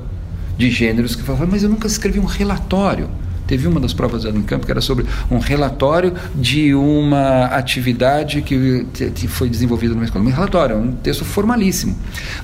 de 0.57 0.69
gêneros 0.71 1.15
que 1.15 1.21
falam, 1.21 1.47
mas 1.49 1.63
eu 1.63 1.69
nunca 1.69 1.87
escrevi 1.87 2.19
um 2.19 2.25
relatório. 2.25 3.07
Teve 3.47 3.67
uma 3.67 3.79
das 3.79 3.93
provas 3.93 4.23
da 4.23 4.29
Unicamp 4.29 4.65
que 4.65 4.71
era 4.71 4.81
sobre 4.81 5.05
um 5.29 5.37
relatório 5.37 6.13
de 6.33 6.73
uma 6.73 7.45
atividade 7.45 8.41
que, 8.41 8.85
que 9.13 9.27
foi 9.27 9.49
desenvolvida 9.49 9.93
numa 9.93 10.05
escola. 10.05 10.25
Um 10.25 10.29
relatório, 10.29 10.77
um 10.77 10.91
texto 10.93 11.25
formalíssimo. 11.25 11.95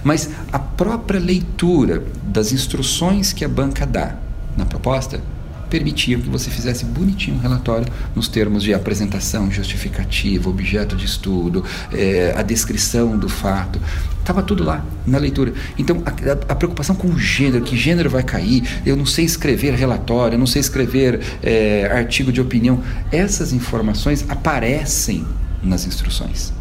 Mas 0.03 0.29
a 0.51 0.59
própria 0.59 1.19
leitura 1.19 2.03
das 2.23 2.51
instruções 2.51 3.33
que 3.33 3.45
a 3.45 3.49
banca 3.49 3.85
dá 3.85 4.15
na 4.57 4.65
proposta 4.65 5.21
permitiam 5.69 6.19
que 6.19 6.29
você 6.29 6.49
fizesse 6.49 6.83
bonitinho 6.85 7.37
um 7.37 7.39
relatório 7.39 7.87
nos 8.15 8.27
termos 8.27 8.63
de 8.63 8.73
apresentação, 8.73 9.51
justificativa, 9.51 10.49
objeto 10.49 10.95
de 10.95 11.05
estudo, 11.05 11.63
é, 11.91 12.33
a 12.35 12.41
descrição 12.41 13.17
do 13.17 13.29
fato. 13.29 13.79
Estava 14.19 14.43
tudo 14.43 14.63
lá 14.63 14.85
na 15.07 15.17
leitura. 15.17 15.53
Então, 15.77 16.03
a, 16.05 16.09
a, 16.09 16.33
a, 16.51 16.55
preocupação 16.55 16.95
com 16.95 17.07
o 17.07 17.17
gênero, 17.17 17.63
que 17.63 17.75
gênero 17.75 18.09
vai 18.09 18.21
cair, 18.21 18.81
eu 18.85 18.95
não 18.95 19.05
sei 19.05 19.25
escrever 19.25 19.73
relatório, 19.73 20.35
eu 20.35 20.39
não 20.39 20.47
sei 20.47 20.59
escrever 20.59 21.19
é, 21.41 21.89
artigo 21.91 22.31
de 22.31 22.41
opinião. 22.41 22.83
Essas 23.11 23.53
informações 23.53 24.25
aparecem 24.29 25.25
nas 25.63 25.85
instruções. 25.85 26.53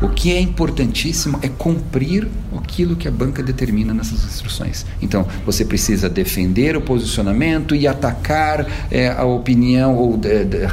O 0.00 0.08
que 0.08 0.32
é 0.32 0.40
importantíssimo 0.40 1.38
é 1.42 1.48
cumprir 1.48 2.28
aquilo 2.56 2.96
que 2.96 3.08
a 3.08 3.10
banca 3.10 3.42
determina 3.42 3.94
nessas 3.94 4.24
instruções. 4.24 4.84
Então, 5.00 5.26
você 5.44 5.64
precisa 5.64 6.08
defender 6.08 6.76
o 6.76 6.80
posicionamento 6.80 7.74
e 7.74 7.86
atacar 7.86 8.66
é, 8.90 9.08
a 9.08 9.24
opinião 9.24 9.96
ou 9.96 10.20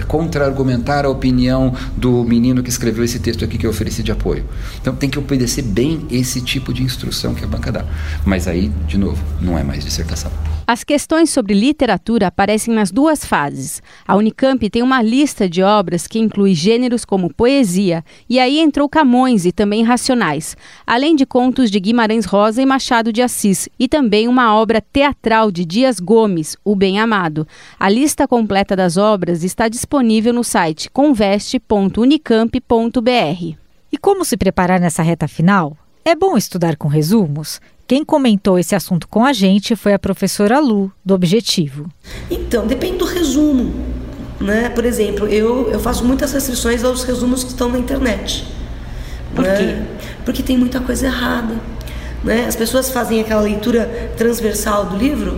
contra-argumentar 0.07 1.05
a 1.05 1.09
opinião 1.09 1.73
do 1.95 2.23
menino 2.23 2.61
que 2.61 2.69
escreveu 2.69 3.03
esse 3.03 3.19
texto 3.19 3.45
aqui 3.45 3.57
que 3.57 3.65
eu 3.65 3.69
ofereci 3.69 4.03
de 4.03 4.11
apoio. 4.11 4.43
Então, 4.81 4.95
tem 4.95 5.09
que 5.09 5.19
obedecer 5.19 5.63
bem 5.63 6.05
esse 6.11 6.41
tipo 6.41 6.73
de 6.73 6.83
instrução 6.83 7.33
que 7.33 7.43
a 7.43 7.47
banca 7.47 7.71
dá. 7.71 7.85
Mas 8.25 8.47
aí, 8.47 8.71
de 8.87 8.97
novo, 8.97 9.21
não 9.41 9.57
é 9.57 9.63
mais 9.63 9.83
dissertação. 9.83 10.31
As 10.65 10.81
questões 10.81 11.29
sobre 11.29 11.53
literatura 11.53 12.27
aparecem 12.27 12.73
nas 12.73 12.89
duas 12.89 13.25
fases. 13.25 13.83
A 14.07 14.15
Unicamp 14.15 14.69
tem 14.69 14.81
uma 14.81 15.01
lista 15.01 15.49
de 15.49 15.61
obras 15.61 16.07
que 16.07 16.19
inclui 16.19 16.55
gêneros 16.55 17.03
como 17.03 17.33
poesia, 17.33 18.01
e 18.29 18.39
aí 18.39 18.59
entrou 18.59 18.87
Camões 18.87 19.45
e 19.45 19.51
também 19.51 19.83
Racionais, 19.83 20.55
além 20.87 21.17
de 21.17 21.25
contos 21.25 21.69
de 21.69 21.81
Guimarães 21.81 22.23
Rosa 22.23 22.61
e 22.61 22.65
Machado 22.65 23.11
de 23.11 23.21
Assis, 23.21 23.67
e 23.77 23.89
também 23.89 24.29
uma 24.29 24.55
obra 24.55 24.81
teatral 24.81 25.51
de 25.51 25.65
Dias 25.65 25.99
Gomes, 25.99 26.55
O 26.63 26.77
Bem 26.77 26.97
Amado. 26.97 27.45
A 27.77 27.89
lista 27.89 28.25
completa 28.25 28.73
das 28.73 28.95
obras 28.95 29.43
está 29.43 29.67
disponível 29.67 30.31
no 30.31 30.45
site 30.45 30.89
conveste.unicamp.br. 30.89 33.57
E 33.91 33.97
como 33.97 34.23
se 34.23 34.37
preparar 34.37 34.79
nessa 34.79 35.03
reta 35.03 35.27
final? 35.27 35.75
É 36.05 36.15
bom 36.15 36.35
estudar 36.35 36.75
com 36.75 36.87
resumos? 36.87 37.61
Quem 37.85 38.05
comentou 38.05 38.57
esse 38.57 38.75
assunto 38.75 39.07
com 39.07 39.25
a 39.25 39.33
gente 39.33 39.75
foi 39.75 39.93
a 39.93 39.99
professora 39.99 40.59
Lu, 40.59 40.91
do 41.03 41.13
Objetivo. 41.13 41.89
Então, 42.31 42.65
depende 42.65 42.97
do 42.97 43.05
resumo. 43.05 43.73
Né? 44.39 44.69
Por 44.69 44.85
exemplo, 44.85 45.27
eu, 45.27 45.69
eu 45.69 45.79
faço 45.79 46.05
muitas 46.05 46.31
restrições 46.31 46.83
aos 46.83 47.03
resumos 47.03 47.43
que 47.43 47.49
estão 47.49 47.69
na 47.69 47.77
internet. 47.77 48.45
Por 49.35 49.43
né? 49.43 49.57
quê? 49.57 50.05
Porque 50.23 50.41
tem 50.41 50.57
muita 50.57 50.79
coisa 50.79 51.07
errada. 51.07 51.55
Né? 52.23 52.45
As 52.47 52.55
pessoas 52.55 52.89
fazem 52.89 53.19
aquela 53.19 53.41
leitura 53.41 54.13
transversal 54.15 54.85
do 54.85 54.95
livro 54.95 55.37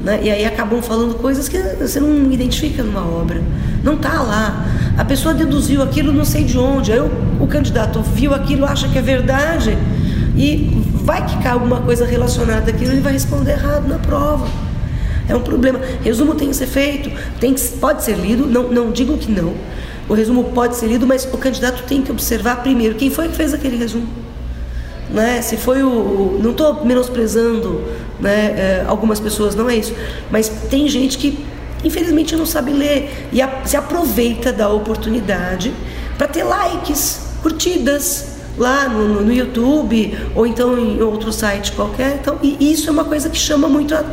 né? 0.00 0.20
e 0.22 0.30
aí 0.30 0.44
acabam 0.44 0.82
falando 0.82 1.14
coisas 1.14 1.48
que 1.48 1.58
você 1.58 2.00
não 2.00 2.32
identifica 2.32 2.82
numa 2.82 3.06
obra. 3.06 3.40
Não 3.84 3.94
está 3.94 4.20
lá. 4.20 4.66
A 4.96 5.04
pessoa 5.04 5.32
deduziu 5.32 5.80
aquilo 5.80 6.12
não 6.12 6.24
sei 6.24 6.42
de 6.42 6.58
onde. 6.58 6.92
Aí 6.92 7.00
o, 7.00 7.10
o 7.40 7.46
candidato 7.46 8.02
viu 8.02 8.34
aquilo, 8.34 8.66
acha 8.66 8.88
que 8.88 8.98
é 8.98 9.02
verdade 9.02 9.78
e 10.38 10.70
vai 11.04 11.26
que 11.26 11.36
cai 11.42 11.50
alguma 11.50 11.80
coisa 11.80 12.06
relacionada 12.06 12.70
àquilo, 12.70 12.92
ele 12.92 13.00
vai 13.00 13.12
responder 13.12 13.52
errado 13.52 13.88
na 13.88 13.98
prova. 13.98 14.46
É 15.28 15.34
um 15.34 15.40
problema. 15.40 15.80
Resumo 16.02 16.36
tem 16.36 16.48
que 16.48 16.54
ser 16.56 16.68
feito, 16.68 17.10
tem 17.40 17.52
que, 17.52 17.60
pode 17.72 18.04
ser 18.04 18.16
lido, 18.16 18.46
não, 18.46 18.68
não 18.68 18.92
digo 18.92 19.18
que 19.18 19.30
não. 19.30 19.52
O 20.08 20.14
resumo 20.14 20.44
pode 20.54 20.76
ser 20.76 20.86
lido, 20.86 21.06
mas 21.06 21.24
o 21.24 21.36
candidato 21.36 21.82
tem 21.82 22.02
que 22.02 22.12
observar 22.12 22.62
primeiro 22.62 22.94
quem 22.94 23.10
foi 23.10 23.28
que 23.28 23.34
fez 23.34 23.52
aquele 23.52 23.76
resumo. 23.76 24.06
Né? 25.10 25.42
Se 25.42 25.56
foi 25.56 25.82
o. 25.82 26.38
Não 26.40 26.52
estou 26.52 26.84
menosprezando 26.84 27.82
né, 28.20 28.54
é, 28.56 28.84
algumas 28.86 29.18
pessoas, 29.18 29.56
não 29.56 29.68
é 29.68 29.76
isso. 29.76 29.92
Mas 30.30 30.48
tem 30.48 30.88
gente 30.88 31.18
que, 31.18 31.44
infelizmente, 31.82 32.36
não 32.36 32.46
sabe 32.46 32.72
ler 32.72 33.28
e 33.32 33.42
a, 33.42 33.64
se 33.64 33.76
aproveita 33.76 34.52
da 34.52 34.68
oportunidade 34.70 35.74
para 36.16 36.28
ter 36.28 36.44
likes, 36.44 37.22
curtidas, 37.42 38.37
lá 38.58 38.88
no, 38.88 39.22
no, 39.22 39.32
YouTube 39.32 40.18
ou 40.34 40.46
então 40.46 40.78
em 40.78 41.00
outro 41.00 41.32
site 41.32 41.72
qualquer. 41.72 42.18
Então, 42.20 42.38
e 42.42 42.72
isso 42.72 42.88
é 42.88 42.92
uma 42.92 43.04
coisa 43.04 43.30
que 43.30 43.38
chama 43.38 43.68
muito 43.68 43.94
a, 43.94 44.04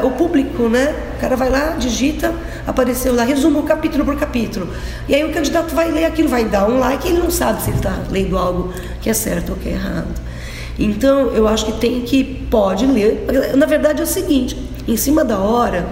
a, 0.00 0.06
o 0.06 0.10
público, 0.12 0.68
né? 0.68 0.94
O 1.16 1.20
cara 1.20 1.36
vai 1.36 1.48
lá, 1.48 1.70
digita, 1.70 2.32
apareceu 2.66 3.14
lá, 3.14 3.24
resuma 3.24 3.60
o 3.60 3.62
capítulo 3.62 4.04
por 4.04 4.16
capítulo. 4.16 4.68
E 5.08 5.14
aí 5.14 5.24
o 5.24 5.32
candidato 5.32 5.74
vai 5.74 5.90
ler 5.90 6.04
aquilo, 6.04 6.28
vai 6.28 6.44
dar 6.44 6.68
um 6.68 6.78
like 6.78 7.08
ele 7.08 7.18
não 7.18 7.30
sabe 7.30 7.62
se 7.62 7.70
ele 7.70 7.78
está 7.78 7.98
lendo 8.10 8.36
algo 8.36 8.72
que 9.00 9.08
é 9.08 9.14
certo 9.14 9.50
ou 9.50 9.56
que 9.56 9.68
é 9.68 9.72
errado. 9.72 10.28
Então, 10.78 11.30
eu 11.32 11.48
acho 11.48 11.66
que 11.66 11.72
tem 11.72 12.02
que, 12.02 12.22
pode 12.48 12.86
ler. 12.86 13.26
Na 13.56 13.66
verdade 13.66 14.00
é 14.00 14.04
o 14.04 14.06
seguinte, 14.06 14.56
em 14.86 14.96
cima 14.96 15.24
da 15.24 15.38
hora, 15.38 15.88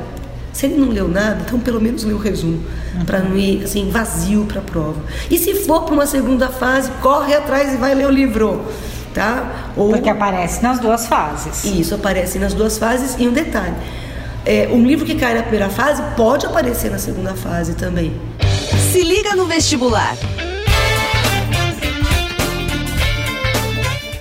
se 0.56 0.64
ele 0.64 0.76
não 0.76 0.88
leu 0.88 1.06
nada, 1.06 1.42
então 1.44 1.60
pelo 1.60 1.78
menos 1.78 2.02
lê 2.02 2.14
o 2.14 2.18
resumo, 2.18 2.64
para 3.04 3.18
não 3.18 3.36
ir 3.36 3.62
assim, 3.62 3.90
vazio 3.90 4.46
para 4.46 4.60
a 4.60 4.64
prova. 4.64 5.02
E 5.30 5.36
se 5.36 5.54
for 5.66 5.82
para 5.82 5.92
uma 5.92 6.06
segunda 6.06 6.48
fase, 6.48 6.90
corre 7.02 7.34
atrás 7.34 7.74
e 7.74 7.76
vai 7.76 7.94
ler 7.94 8.06
o 8.06 8.10
livro. 8.10 8.64
Tá? 9.12 9.72
Ou... 9.76 9.90
Porque 9.90 10.08
aparece 10.08 10.62
nas 10.62 10.78
duas 10.78 11.06
fases. 11.06 11.62
Isso, 11.64 11.94
aparece 11.94 12.38
nas 12.38 12.54
duas 12.54 12.78
fases. 12.78 13.16
E 13.18 13.28
um 13.28 13.32
detalhe: 13.34 13.74
é, 14.46 14.68
um 14.72 14.82
livro 14.82 15.04
que 15.04 15.14
cai 15.14 15.34
na 15.34 15.42
primeira 15.42 15.68
fase 15.68 16.02
pode 16.16 16.46
aparecer 16.46 16.90
na 16.90 16.98
segunda 16.98 17.34
fase 17.34 17.74
também. 17.74 18.18
Se 18.92 19.02
liga 19.02 19.36
no 19.36 19.44
vestibular. 19.44 20.16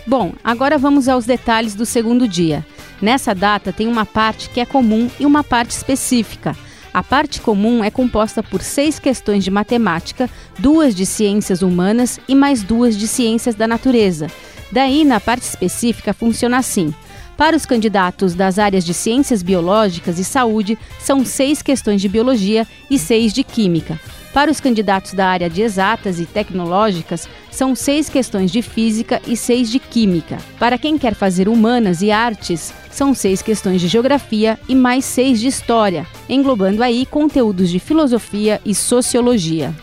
Bom, 0.05 0.33
agora 0.43 0.77
vamos 0.77 1.07
aos 1.07 1.25
detalhes 1.25 1.75
do 1.75 1.85
segundo 1.85 2.27
dia. 2.27 2.65
Nessa 3.01 3.35
data 3.35 3.73
tem 3.73 3.87
uma 3.87 4.05
parte 4.05 4.49
que 4.49 4.59
é 4.59 4.65
comum 4.65 5.09
e 5.19 5.25
uma 5.25 5.43
parte 5.43 5.71
específica. 5.71 6.55
A 6.93 7.03
parte 7.03 7.41
comum 7.41 7.83
é 7.83 7.91
composta 7.91 8.41
por 8.41 8.61
seis 8.61 8.99
questões 8.99 9.43
de 9.43 9.51
matemática, 9.51 10.29
duas 10.57 10.95
de 10.95 11.05
ciências 11.05 11.61
humanas 11.61 12.19
e 12.27 12.33
mais 12.33 12.63
duas 12.63 12.97
de 12.97 13.07
ciências 13.07 13.53
da 13.53 13.67
natureza. 13.67 14.27
Daí, 14.71 15.03
na 15.03 15.19
parte 15.19 15.43
específica, 15.43 16.13
funciona 16.13 16.57
assim. 16.57 16.93
Para 17.35 17.57
os 17.57 17.65
candidatos 17.65 18.33
das 18.33 18.57
áreas 18.57 18.85
de 18.85 18.93
ciências 18.93 19.43
biológicas 19.43 20.19
e 20.19 20.23
saúde, 20.23 20.77
são 20.97 21.25
seis 21.25 21.61
questões 21.61 21.99
de 21.99 22.07
biologia 22.07 22.65
e 22.89 22.97
seis 22.97 23.33
de 23.33 23.43
química. 23.43 23.99
Para 24.35 24.51
os 24.51 24.59
candidatos 24.59 25.13
da 25.13 25.27
área 25.27 25.49
de 25.49 25.61
exatas 25.61 26.19
e 26.19 26.25
tecnológicas, 26.25 27.25
são 27.49 27.73
seis 27.73 28.09
questões 28.09 28.51
de 28.51 28.61
física 28.61 29.21
e 29.25 29.37
seis 29.37 29.71
de 29.71 29.79
química. 29.79 30.39
Para 30.59 30.77
quem 30.77 30.97
quer 30.97 31.15
fazer 31.15 31.47
humanas 31.47 32.01
e 32.01 32.11
artes, 32.11 32.73
são 32.91 33.13
seis 33.13 33.41
questões 33.41 33.79
de 33.79 33.87
geografia 33.87 34.59
e 34.67 34.75
mais 34.75 35.05
seis 35.05 35.39
de 35.39 35.47
história, 35.47 36.05
englobando 36.27 36.83
aí 36.83 37.05
conteúdos 37.05 37.69
de 37.69 37.79
filosofia 37.79 38.59
e 38.65 38.75
sociologia. 38.75 39.73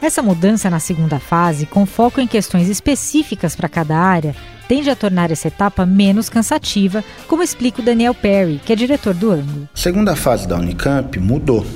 Essa 0.00 0.22
mudança 0.22 0.70
na 0.70 0.78
segunda 0.78 1.18
fase, 1.18 1.66
com 1.66 1.84
foco 1.84 2.20
em 2.20 2.28
questões 2.28 2.68
específicas 2.68 3.56
para 3.56 3.68
cada 3.68 3.98
área, 3.98 4.36
tende 4.68 4.88
a 4.88 4.94
tornar 4.94 5.32
essa 5.32 5.48
etapa 5.48 5.84
menos 5.84 6.28
cansativa, 6.28 7.02
como 7.26 7.42
explica 7.42 7.82
o 7.82 7.84
Daniel 7.84 8.14
Perry, 8.14 8.60
que 8.64 8.72
é 8.72 8.76
diretor 8.76 9.14
do 9.14 9.32
ângulo. 9.32 9.68
A 9.74 9.76
segunda 9.76 10.14
fase 10.14 10.46
da 10.46 10.56
Unicamp 10.56 11.18
mudou. 11.18 11.66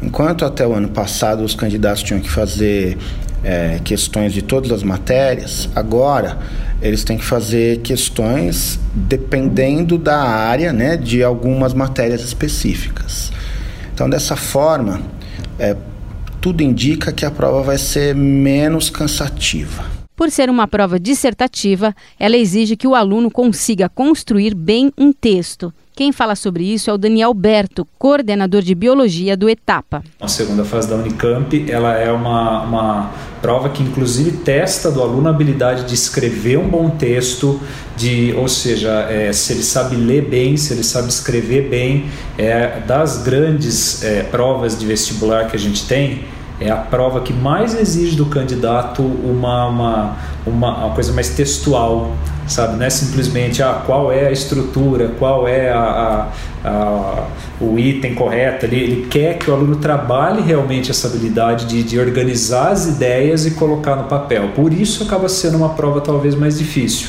Enquanto 0.00 0.44
até 0.44 0.66
o 0.66 0.72
ano 0.72 0.88
passado 0.88 1.42
os 1.42 1.54
candidatos 1.54 2.02
tinham 2.02 2.20
que 2.20 2.30
fazer 2.30 2.96
é, 3.42 3.80
questões 3.84 4.32
de 4.32 4.42
todas 4.42 4.70
as 4.70 4.82
matérias, 4.82 5.68
agora 5.74 6.38
eles 6.80 7.02
têm 7.02 7.18
que 7.18 7.24
fazer 7.24 7.80
questões 7.80 8.78
dependendo 8.94 9.98
da 9.98 10.18
área, 10.18 10.72
né, 10.72 10.96
de 10.96 11.22
algumas 11.22 11.74
matérias 11.74 12.22
específicas. 12.22 13.32
Então, 13.92 14.08
dessa 14.08 14.36
forma, 14.36 15.00
é, 15.58 15.76
tudo 16.40 16.62
indica 16.62 17.12
que 17.12 17.26
a 17.26 17.30
prova 17.30 17.62
vai 17.62 17.78
ser 17.78 18.14
menos 18.14 18.90
cansativa. 18.90 19.84
Por 20.14 20.30
ser 20.30 20.50
uma 20.50 20.66
prova 20.66 20.98
dissertativa, 20.98 21.94
ela 22.18 22.36
exige 22.36 22.76
que 22.76 22.86
o 22.86 22.94
aluno 22.94 23.30
consiga 23.30 23.88
construir 23.88 24.54
bem 24.54 24.92
um 24.98 25.12
texto. 25.12 25.72
Quem 25.98 26.12
fala 26.12 26.36
sobre 26.36 26.62
isso 26.62 26.88
é 26.88 26.92
o 26.92 26.96
Daniel 26.96 27.34
Berto, 27.34 27.84
coordenador 27.98 28.62
de 28.62 28.72
biologia 28.72 29.36
do 29.36 29.48
Etapa. 29.48 30.00
A 30.20 30.28
segunda 30.28 30.64
fase 30.64 30.88
da 30.88 30.94
Unicamp, 30.94 31.68
ela 31.68 31.92
é 31.92 32.12
uma, 32.12 32.62
uma 32.62 33.10
prova 33.42 33.68
que 33.68 33.82
inclusive 33.82 34.30
testa 34.30 34.92
do 34.92 35.02
aluno 35.02 35.26
a 35.26 35.30
habilidade 35.32 35.86
de 35.86 35.94
escrever 35.96 36.56
um 36.56 36.68
bom 36.68 36.88
texto, 36.88 37.60
de, 37.96 38.32
ou 38.38 38.46
seja, 38.46 39.08
é, 39.10 39.32
se 39.32 39.52
ele 39.52 39.64
sabe 39.64 39.96
ler 39.96 40.22
bem, 40.22 40.56
se 40.56 40.72
ele 40.72 40.84
sabe 40.84 41.08
escrever 41.08 41.68
bem. 41.68 42.08
É, 42.38 42.78
das 42.86 43.24
grandes 43.24 44.00
é, 44.04 44.22
provas 44.22 44.78
de 44.78 44.86
vestibular 44.86 45.48
que 45.48 45.56
a 45.56 45.58
gente 45.58 45.84
tem, 45.84 46.26
é 46.60 46.70
a 46.70 46.76
prova 46.76 47.22
que 47.22 47.32
mais 47.32 47.74
exige 47.74 48.14
do 48.14 48.26
candidato 48.26 49.02
uma, 49.02 49.66
uma, 49.66 50.16
uma, 50.46 50.76
uma 50.76 50.94
coisa 50.94 51.12
mais 51.12 51.30
textual, 51.30 52.14
sabe? 52.48 52.76
Não 52.76 52.84
é 52.84 52.90
simplesmente 52.90 53.62
ah, 53.62 53.82
qual 53.84 54.10
é 54.10 54.26
a 54.26 54.32
estrutura, 54.32 55.12
qual 55.18 55.46
é 55.46 55.70
a, 55.70 56.30
a, 56.64 56.68
a, 56.68 57.26
o 57.60 57.78
item 57.78 58.14
correto. 58.14 58.66
Ele, 58.66 58.76
ele 58.76 59.06
quer 59.08 59.38
que 59.38 59.50
o 59.50 59.54
aluno 59.54 59.76
trabalhe 59.76 60.42
realmente 60.42 60.90
essa 60.90 61.08
habilidade 61.08 61.66
de, 61.66 61.82
de 61.82 61.98
organizar 61.98 62.72
as 62.72 62.86
ideias 62.86 63.46
e 63.46 63.52
colocar 63.52 63.96
no 63.96 64.04
papel. 64.04 64.48
Por 64.54 64.72
isso 64.72 65.04
acaba 65.04 65.28
sendo 65.28 65.56
uma 65.56 65.70
prova 65.70 66.00
talvez 66.00 66.34
mais 66.34 66.58
difícil. 66.58 67.08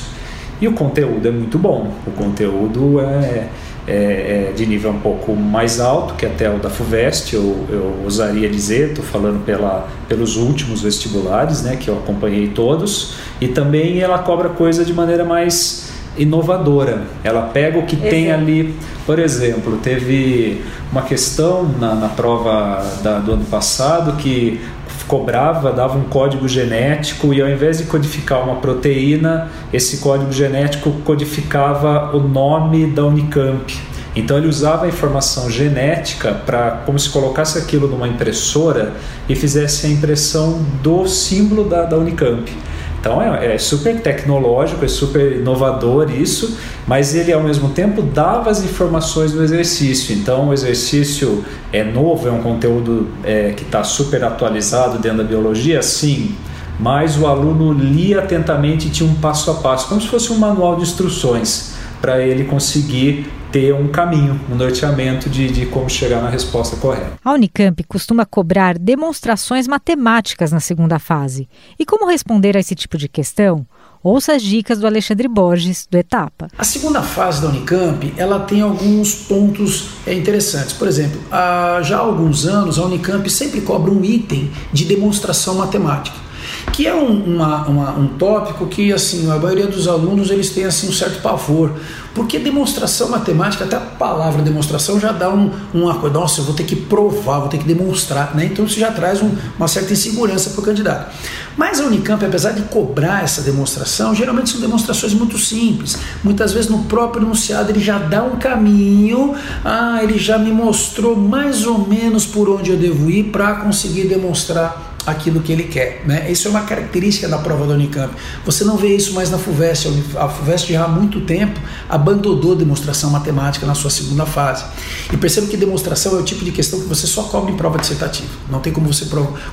E 0.61 0.67
o 0.67 0.73
conteúdo 0.73 1.27
é 1.27 1.31
muito 1.31 1.57
bom. 1.57 1.91
O 2.05 2.11
conteúdo 2.11 2.99
é 2.99 3.47
é, 3.89 4.49
é, 4.49 4.53
de 4.55 4.67
nível 4.67 4.91
um 4.91 4.99
pouco 4.99 5.35
mais 5.35 5.79
alto, 5.79 6.13
que 6.13 6.25
até 6.25 6.49
o 6.49 6.59
da 6.59 6.69
FUVEST, 6.69 7.33
eu, 7.33 7.65
eu 7.69 7.95
ousaria 8.03 8.47
dizer, 8.47 8.89
estou 8.89 9.03
falando 9.03 9.43
pela, 9.43 9.87
pelos 10.07 10.37
últimos 10.37 10.81
vestibulares, 10.81 11.63
né, 11.63 11.75
que 11.75 11.87
eu 11.87 11.97
acompanhei 11.97 12.49
todos, 12.49 13.15
e 13.41 13.47
também 13.47 13.99
ela 13.99 14.19
cobra 14.19 14.49
coisa 14.49 14.85
de 14.85 14.93
maneira 14.93 15.25
mais 15.25 15.89
inovadora. 16.17 17.03
Ela 17.23 17.43
pega 17.43 17.79
o 17.79 17.85
que 17.85 17.95
Exato. 17.95 18.09
tem 18.09 18.31
ali. 18.31 18.75
Por 19.05 19.17
exemplo, 19.17 19.77
teve 19.81 20.61
uma 20.91 21.01
questão 21.01 21.63
na, 21.79 21.95
na 21.95 22.09
prova 22.09 22.85
da, 23.01 23.19
do 23.19 23.33
ano 23.33 23.45
passado 23.45 24.17
que 24.17 24.59
cobrava, 25.09 25.73
dava 25.73 25.97
um 25.97 26.03
código 26.03 26.47
genético 26.47 27.33
e 27.33 27.41
ao 27.41 27.49
invés 27.49 27.79
de 27.79 27.85
codificar 27.85 28.43
uma 28.43 28.57
proteína, 28.57 29.49
esse 29.73 29.97
código 29.97 30.31
genético 30.31 30.91
codificava 31.03 32.15
o 32.15 32.19
nome 32.21 32.85
da 32.85 33.03
Unicamp. 33.03 33.75
Então 34.15 34.37
ele 34.37 34.47
usava 34.47 34.85
a 34.85 34.87
informação 34.87 35.49
genética 35.49 36.31
para 36.45 36.83
como 36.85 36.99
se 36.99 37.09
colocasse 37.09 37.57
aquilo 37.57 37.87
numa 37.87 38.07
impressora 38.07 38.93
e 39.27 39.35
fizesse 39.35 39.87
a 39.87 39.89
impressão 39.89 40.61
do 40.83 41.07
símbolo 41.07 41.63
da, 41.67 41.85
da 41.85 41.97
Unicamp. 41.97 42.51
Então 42.99 43.21
é, 43.21 43.55
é, 43.55 43.57
super 43.57 44.01
tecnológico, 44.01 44.83
é 44.83 44.87
super 44.87 45.37
inovador 45.37 46.11
isso, 46.11 46.57
mas 46.85 47.15
ele 47.15 47.31
ao 47.31 47.41
mesmo 47.41 47.69
tempo 47.69 48.01
dava 48.01 48.49
as 48.49 48.63
informações 48.63 49.31
do 49.31 49.43
exercício. 49.43 50.13
Então 50.13 50.49
o 50.49 50.53
exercício 50.53 51.43
é 51.71 51.83
novo, 51.83 52.27
é 52.27 52.31
um 52.31 52.41
conteúdo 52.41 53.07
é, 53.23 53.53
que 53.55 53.63
está 53.63 53.83
super 53.83 54.23
atualizado 54.23 54.97
dentro 54.99 55.19
da 55.19 55.23
biologia, 55.23 55.81
sim. 55.81 56.35
Mas 56.79 57.17
o 57.17 57.27
aluno 57.27 57.73
lia 57.73 58.19
atentamente 58.19 58.87
e 58.87 58.89
tinha 58.89 59.09
um 59.09 59.15
passo 59.15 59.51
a 59.51 59.55
passo, 59.55 59.87
como 59.87 59.99
se 59.99 60.07
fosse 60.07 60.31
um 60.31 60.37
manual 60.37 60.75
de 60.77 60.83
instruções 60.83 61.73
para 62.01 62.21
ele 62.21 62.45
conseguir 62.45 63.29
ter 63.51 63.73
um 63.73 63.87
caminho, 63.87 64.39
um 64.49 64.55
norteamento 64.55 65.29
de, 65.29 65.49
de 65.49 65.65
como 65.65 65.89
chegar 65.89 66.21
na 66.21 66.29
resposta 66.29 66.75
correta. 66.77 67.13
A 67.23 67.33
Unicamp 67.33 67.83
costuma 67.83 68.25
cobrar 68.25 68.77
demonstrações 68.77 69.67
matemáticas 69.67 70.51
na 70.51 70.59
segunda 70.59 70.99
fase. 70.99 71.47
E 71.77 71.85
como 71.85 72.09
responder 72.09 72.55
a 72.55 72.59
esse 72.59 72.75
tipo 72.75 72.97
de 72.97 73.07
questão? 73.07 73.65
Ouça 74.01 74.33
as 74.33 74.41
dicas 74.41 74.79
do 74.79 74.87
Alexandre 74.87 75.27
Borges, 75.27 75.85
do 75.89 75.97
Etapa. 75.97 76.47
A 76.57 76.63
segunda 76.63 77.01
fase 77.01 77.41
da 77.41 77.49
Unicamp 77.49 78.13
ela 78.15 78.39
tem 78.39 78.61
alguns 78.61 79.13
pontos 79.13 79.89
é, 80.07 80.13
interessantes. 80.13 80.71
Por 80.71 80.87
exemplo, 80.87 81.19
há 81.29 81.81
já 81.83 81.97
há 81.97 81.99
alguns 81.99 82.45
anos 82.45 82.79
a 82.79 82.85
Unicamp 82.85 83.29
sempre 83.29 83.59
cobra 83.59 83.91
um 83.91 84.03
item 84.03 84.49
de 84.71 84.85
demonstração 84.85 85.55
matemática 85.55 86.28
que 86.73 86.87
é 86.87 86.95
um, 86.95 87.35
uma, 87.35 87.67
uma, 87.67 87.91
um 87.91 88.07
tópico 88.07 88.65
que 88.67 88.93
assim 88.93 89.29
a 89.29 89.35
maioria 89.37 89.67
dos 89.67 89.87
alunos 89.87 90.29
eles 90.29 90.49
têm 90.49 90.65
assim 90.65 90.89
um 90.89 90.93
certo 90.93 91.21
pavor, 91.21 91.73
porque 92.13 92.39
demonstração 92.39 93.09
matemática, 93.09 93.63
até 93.63 93.75
a 93.75 93.79
palavra 93.79 94.41
demonstração 94.41 94.99
já 94.99 95.11
dá 95.11 95.29
um, 95.29 95.51
uma 95.73 95.95
coisa, 95.95 96.19
nossa, 96.19 96.41
eu 96.41 96.45
vou 96.45 96.53
ter 96.55 96.63
que 96.63 96.75
provar, 96.75 97.39
vou 97.39 97.49
ter 97.49 97.57
que 97.57 97.65
demonstrar, 97.65 98.35
né? 98.35 98.45
então 98.45 98.65
isso 98.65 98.79
já 98.79 98.91
traz 98.91 99.21
um, 99.21 99.31
uma 99.57 99.67
certa 99.67 99.93
insegurança 99.93 100.49
para 100.51 100.61
o 100.61 100.63
candidato. 100.63 101.11
Mas 101.55 101.79
a 101.79 101.83
Unicamp, 101.83 102.23
apesar 102.25 102.51
de 102.51 102.61
cobrar 102.63 103.23
essa 103.23 103.41
demonstração, 103.41 104.15
geralmente 104.15 104.49
são 104.49 104.61
demonstrações 104.61 105.13
muito 105.13 105.37
simples. 105.37 105.97
Muitas 106.23 106.53
vezes 106.53 106.69
no 106.69 106.83
próprio 106.83 107.23
enunciado 107.23 107.71
ele 107.71 107.81
já 107.81 107.99
dá 107.99 108.23
um 108.23 108.37
caminho, 108.37 109.35
ah, 109.63 109.99
ele 110.01 110.17
já 110.17 110.37
me 110.37 110.51
mostrou 110.51 111.15
mais 111.15 111.65
ou 111.65 111.85
menos 111.85 112.25
por 112.25 112.49
onde 112.49 112.71
eu 112.71 112.77
devo 112.77 113.09
ir 113.11 113.25
para 113.25 113.55
conseguir 113.55 114.07
demonstrar 114.07 114.88
aquilo 115.09 115.41
que 115.41 115.51
ele 115.51 115.63
quer. 115.63 116.03
Né? 116.05 116.31
Isso 116.31 116.47
é 116.47 116.51
uma 116.51 116.61
característica 116.61 117.27
da 117.27 117.37
prova 117.37 117.65
da 117.67 117.73
Unicamp. 117.73 118.13
Você 118.45 118.63
não 118.63 118.77
vê 118.77 118.95
isso 118.95 119.13
mais 119.13 119.29
na 119.29 119.37
FUVEST. 119.37 119.87
A 120.17 120.29
FUVEST 120.29 120.71
já 120.71 120.85
há 120.85 120.87
muito 120.87 121.21
tempo 121.21 121.59
abandonou 121.87 122.55
demonstração 122.55 123.09
matemática 123.09 123.65
na 123.65 123.75
sua 123.75 123.89
segunda 123.89 124.25
fase. 124.25 124.65
E 125.11 125.17
perceba 125.17 125.47
que 125.47 125.57
demonstração 125.57 126.15
é 126.17 126.19
o 126.19 126.23
tipo 126.23 126.43
de 126.45 126.51
questão 126.51 126.79
que 126.79 126.87
você 126.87 127.07
só 127.07 127.23
cobra 127.23 127.51
em 127.51 127.57
prova 127.57 127.77
dissertativa. 127.77 128.29
Não 128.49 128.59
tem 128.59 128.71
como 128.71 128.91
você 128.91 129.05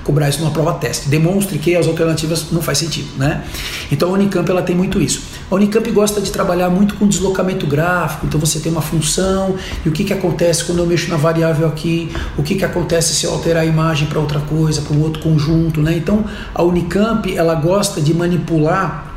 cobrar 0.04 0.28
isso 0.28 0.40
numa 0.40 0.50
prova 0.50 0.75
teste. 0.75 1.08
Demonstre 1.08 1.58
que 1.58 1.75
as 1.75 1.86
alternativas 1.86 2.46
não 2.50 2.62
faz 2.62 2.78
sentido. 2.78 3.08
Né? 3.16 3.44
Então 3.90 4.10
a 4.10 4.12
Unicamp 4.12 4.48
ela 4.50 4.62
tem 4.62 4.76
muito 4.76 5.00
isso. 5.00 5.22
A 5.50 5.54
Unicamp 5.54 5.88
gosta 5.92 6.20
de 6.20 6.30
trabalhar 6.32 6.68
muito 6.70 6.96
com 6.96 7.06
deslocamento 7.06 7.66
gráfico. 7.66 8.26
Então 8.26 8.38
você 8.38 8.58
tem 8.58 8.72
uma 8.72 8.82
função 8.82 9.56
e 9.84 9.88
o 9.88 9.92
que, 9.92 10.02
que 10.02 10.12
acontece 10.12 10.64
quando 10.64 10.78
eu 10.78 10.86
mexo 10.86 11.08
na 11.08 11.16
variável 11.16 11.68
aqui, 11.68 12.10
o 12.36 12.42
que, 12.42 12.56
que 12.56 12.64
acontece 12.64 13.14
se 13.14 13.26
eu 13.26 13.32
alterar 13.32 13.62
a 13.62 13.66
imagem 13.66 14.08
para 14.08 14.18
outra 14.18 14.40
coisa, 14.40 14.82
para 14.82 14.96
um 14.96 15.02
outro 15.02 15.22
conjunto 15.22 15.80
né? 15.80 15.96
Então 15.96 16.24
a 16.54 16.62
Unicamp 16.62 17.34
ela 17.36 17.54
gosta 17.54 18.00
de 18.00 18.12
manipular 18.12 19.15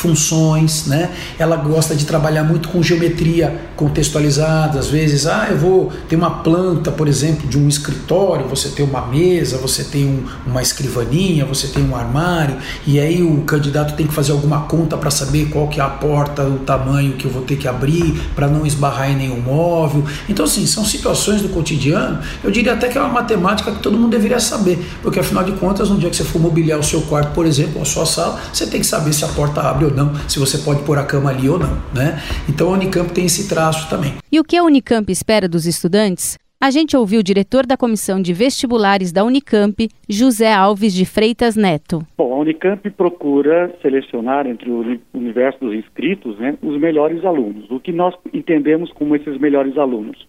funções, 0.00 0.86
né? 0.86 1.10
Ela 1.38 1.56
gosta 1.56 1.94
de 1.94 2.06
trabalhar 2.06 2.42
muito 2.42 2.70
com 2.70 2.82
geometria 2.82 3.70
contextualizada, 3.76 4.78
às 4.78 4.88
vezes, 4.88 5.26
ah, 5.26 5.48
eu 5.50 5.58
vou 5.58 5.92
ter 6.08 6.16
uma 6.16 6.30
planta, 6.30 6.90
por 6.90 7.06
exemplo, 7.06 7.46
de 7.46 7.58
um 7.58 7.68
escritório, 7.68 8.46
você 8.46 8.70
tem 8.70 8.84
uma 8.84 9.06
mesa, 9.06 9.58
você 9.58 9.84
tem 9.84 10.06
um, 10.06 10.24
uma 10.46 10.62
escrivaninha, 10.62 11.44
você 11.44 11.66
tem 11.66 11.82
um 11.82 11.94
armário, 11.94 12.56
e 12.86 12.98
aí 12.98 13.22
o 13.22 13.42
candidato 13.42 13.94
tem 13.94 14.06
que 14.06 14.12
fazer 14.12 14.32
alguma 14.32 14.62
conta 14.62 14.96
para 14.96 15.10
saber 15.10 15.48
qual 15.50 15.68
que 15.68 15.80
é 15.80 15.82
a 15.82 15.88
porta, 15.88 16.44
o 16.44 16.58
tamanho 16.58 17.14
que 17.14 17.26
eu 17.26 17.30
vou 17.30 17.42
ter 17.42 17.56
que 17.56 17.68
abrir 17.68 18.20
para 18.34 18.46
não 18.46 18.66
esbarrar 18.66 19.10
em 19.10 19.16
nenhum 19.16 19.40
móvel. 19.40 20.04
Então, 20.28 20.44
assim, 20.44 20.66
são 20.66 20.84
situações 20.84 21.42
do 21.42 21.48
cotidiano, 21.50 22.20
eu 22.42 22.50
diria 22.50 22.72
até 22.72 22.88
que 22.88 22.96
é 22.96 23.00
uma 23.00 23.12
matemática 23.12 23.70
que 23.70 23.80
todo 23.80 23.96
mundo 23.98 24.10
deveria 24.10 24.40
saber, 24.40 24.78
porque 25.02 25.20
afinal 25.20 25.44
de 25.44 25.52
contas, 25.52 25.90
no 25.90 25.98
dia 25.98 26.08
que 26.08 26.16
você 26.16 26.24
for 26.24 26.40
mobiliar 26.40 26.78
o 26.78 26.82
seu 26.82 27.02
quarto, 27.02 27.32
por 27.32 27.44
exemplo, 27.44 27.76
ou 27.76 27.82
a 27.82 27.84
sua 27.84 28.06
sala, 28.06 28.40
você 28.52 28.66
tem 28.66 28.80
que 28.80 28.86
saber 28.86 29.12
se 29.12 29.24
a 29.24 29.28
porta 29.28 29.60
abre 29.60 29.84
ou 29.84 29.89
não, 29.94 30.14
se 30.28 30.38
você 30.38 30.58
pode 30.58 30.82
pôr 30.82 30.98
a 30.98 31.04
cama 31.04 31.30
ali 31.30 31.48
ou 31.48 31.58
não, 31.58 31.74
né? 31.94 32.20
Então 32.48 32.68
a 32.68 32.72
Unicamp 32.72 33.12
tem 33.12 33.26
esse 33.26 33.48
traço 33.48 33.88
também. 33.88 34.14
E 34.30 34.38
o 34.38 34.44
que 34.44 34.56
a 34.56 34.64
Unicamp 34.64 35.10
espera 35.10 35.48
dos 35.48 35.66
estudantes? 35.66 36.38
A 36.62 36.70
gente 36.70 36.94
ouviu 36.94 37.20
o 37.20 37.22
diretor 37.22 37.64
da 37.64 37.74
Comissão 37.74 38.20
de 38.20 38.34
Vestibulares 38.34 39.12
da 39.12 39.24
Unicamp, 39.24 39.88
José 40.06 40.52
Alves 40.52 40.92
de 40.92 41.06
Freitas 41.06 41.56
Neto. 41.56 42.00
Bom, 42.18 42.34
a 42.34 42.36
Unicamp 42.36 42.90
procura 42.90 43.74
selecionar 43.80 44.46
entre 44.46 44.70
o 44.70 44.84
universo 45.14 45.58
dos 45.58 45.72
inscritos 45.72 46.38
né, 46.38 46.58
os 46.62 46.78
melhores 46.78 47.24
alunos. 47.24 47.70
O 47.70 47.80
que 47.80 47.92
nós 47.92 48.14
entendemos 48.34 48.92
como 48.92 49.16
esses 49.16 49.38
melhores 49.38 49.78
alunos? 49.78 50.28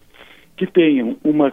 Que 0.55 0.65
tenham 0.65 1.17
uma 1.21 1.51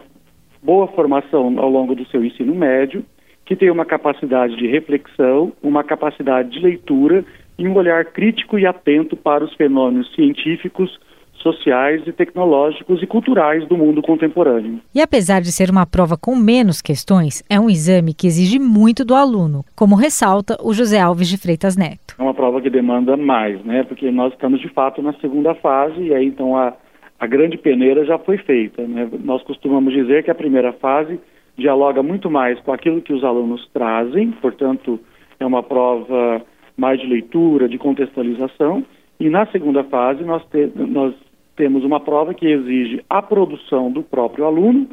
boa 0.63 0.87
formação 0.87 1.59
ao 1.59 1.69
longo 1.69 1.93
do 1.93 2.07
seu 2.07 2.23
ensino 2.23 2.55
médio, 2.55 3.03
que 3.45 3.57
tenham 3.57 3.73
uma 3.73 3.85
capacidade 3.85 4.55
de 4.55 4.65
reflexão, 4.65 5.51
uma 5.61 5.83
capacidade 5.83 6.51
de 6.51 6.59
leitura 6.59 7.25
e 7.59 7.67
um 7.67 7.75
olhar 7.75 8.05
crítico 8.05 8.57
e 8.57 8.65
atento 8.65 9.17
para 9.17 9.43
os 9.43 9.53
fenômenos 9.53 10.09
científicos, 10.15 10.97
sociais 11.33 12.01
e 12.07 12.11
tecnológicos 12.11 13.03
e 13.03 13.07
culturais 13.07 13.67
do 13.67 13.77
mundo 13.77 14.01
contemporâneo. 14.01 14.79
E 14.95 15.01
apesar 15.01 15.41
de 15.41 15.51
ser 15.51 15.69
uma 15.69 15.85
prova 15.85 16.17
com 16.17 16.35
menos 16.35 16.81
questões, 16.81 17.43
é 17.49 17.59
um 17.59 17.69
exame 17.69 18.13
que 18.13 18.27
exige 18.27 18.59
muito 18.59 19.05
do 19.05 19.13
aluno, 19.13 19.63
como 19.75 19.95
ressalta 19.95 20.57
o 20.63 20.73
José 20.73 20.99
Alves 20.99 21.27
de 21.27 21.37
Freitas 21.37 21.75
Neto. 21.77 22.15
É 22.17 22.21
uma 22.21 22.33
prova 22.33 22.61
que 22.61 22.69
demanda 22.69 23.15
mais, 23.17 23.63
né? 23.63 23.83
Porque 23.83 24.09
nós 24.09 24.33
estamos 24.33 24.59
de 24.61 24.69
fato 24.69 25.01
na 25.01 25.13
segunda 25.13 25.53
fase 25.55 26.01
e 26.01 26.13
aí 26.13 26.25
então 26.25 26.57
a, 26.57 26.73
a 27.19 27.27
grande 27.27 27.57
peneira 27.57 28.05
já 28.05 28.17
foi 28.17 28.37
feita. 28.37 28.81
Né? 28.83 29.07
Nós 29.23 29.43
costumamos 29.43 29.93
dizer 29.93 30.23
que 30.23 30.31
a 30.31 30.35
primeira 30.35 30.73
fase 30.73 31.19
dialoga 31.57 32.01
muito 32.01 32.29
mais 32.31 32.57
com 32.61 32.71
aquilo 32.71 33.01
que 33.01 33.13
os 33.13 33.23
alunos 33.23 33.67
trazem, 33.73 34.31
portanto 34.31 34.99
é 35.39 35.45
uma 35.45 35.63
prova 35.63 36.41
mais 36.79 36.99
de 36.99 37.07
leitura, 37.07 37.67
de 37.67 37.77
contextualização, 37.77 38.85
e 39.19 39.29
na 39.29 39.45
segunda 39.47 39.83
fase 39.83 40.23
nós, 40.23 40.43
te, 40.45 40.71
nós 40.75 41.13
temos 41.55 41.83
uma 41.83 41.99
prova 41.99 42.33
que 42.33 42.47
exige 42.47 43.03
a 43.09 43.21
produção 43.21 43.91
do 43.91 44.01
próprio 44.01 44.45
aluno 44.45 44.87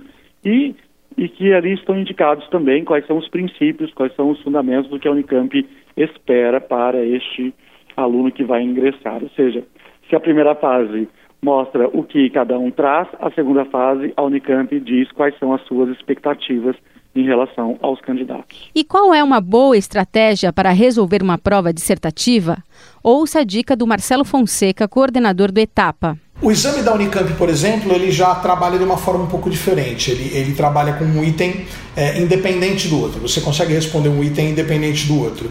e, 0.45 0.75
e 1.17 1.29
que 1.29 1.53
ali 1.53 1.75
estão 1.75 1.97
indicados 1.99 2.47
também 2.49 2.85
quais 2.85 3.07
são 3.07 3.19
os 3.19 3.29
princípios, 3.29 3.95
quais 3.95 4.15
são 4.17 4.31
os 4.31 4.43
fundamentos 4.43 4.91
do 4.91 4.99
que 4.99 5.07
a 5.07 5.13
Unicamp 5.13 5.67
espera 5.97 6.61
para 6.61 7.05
este 7.05 7.55
aluno 7.97 8.33
que 8.33 8.43
vai 8.43 8.63
ingressar. 8.63 9.23
Ou 9.23 9.31
seja, 9.31 9.65
se 10.09 10.17
a 10.17 10.21
primeira 10.21 10.55
fase 10.57 11.09
mostra 11.41 11.89
o 11.89 12.03
que 12.03 12.29
cada 12.31 12.59
um 12.59 12.71
traz, 12.73 13.09
a 13.21 13.31
segunda 13.31 13.65
fase, 13.67 14.13
a 14.17 14.23
Unicamp 14.25 14.81
diz 14.81 15.11
quais 15.13 15.39
são 15.39 15.53
as 15.55 15.63
suas 15.63 15.89
expectativas 15.91 16.77
em 17.17 17.25
relação 17.25 17.79
aos 17.81 18.01
candidatos. 18.01 18.71
E 18.75 18.85
qual 18.85 19.15
é 19.15 19.25
uma 19.25 19.41
boa 19.41 19.77
estratégia 19.77 20.53
para 20.53 20.71
resolver 20.71 21.23
uma 21.23 21.39
prova 21.39 21.73
dissertativa? 21.73 22.59
Ouça 23.03 23.41
a 23.41 23.45
dica 23.45 23.75
do 23.75 23.87
Marcelo 23.87 24.25
Fonseca, 24.25 24.87
coordenador 24.87 25.51
do 25.51 25.59
Etapa. 25.59 26.19
O 26.43 26.53
exame 26.53 26.83
da 26.83 26.93
Unicamp, 26.93 27.33
por 27.35 27.49
exemplo, 27.49 27.93
ele 27.93 28.11
já 28.11 28.35
trabalha 28.35 28.77
de 28.77 28.85
uma 28.85 28.99
forma 28.99 29.25
um 29.25 29.29
pouco 29.29 29.49
diferente. 29.49 30.11
Ele, 30.11 30.37
ele 30.37 30.55
trabalha 30.55 30.93
com 30.93 31.05
um 31.05 31.25
item 31.25 31.65
é, 31.97 32.21
independente 32.21 32.89
do 32.89 33.01
outro. 33.01 33.21
Você 33.21 33.41
consegue 33.41 33.73
responder 33.73 34.11
um 34.11 34.23
item 34.23 34.51
independente 34.51 35.07
do 35.07 35.19
outro. 35.19 35.51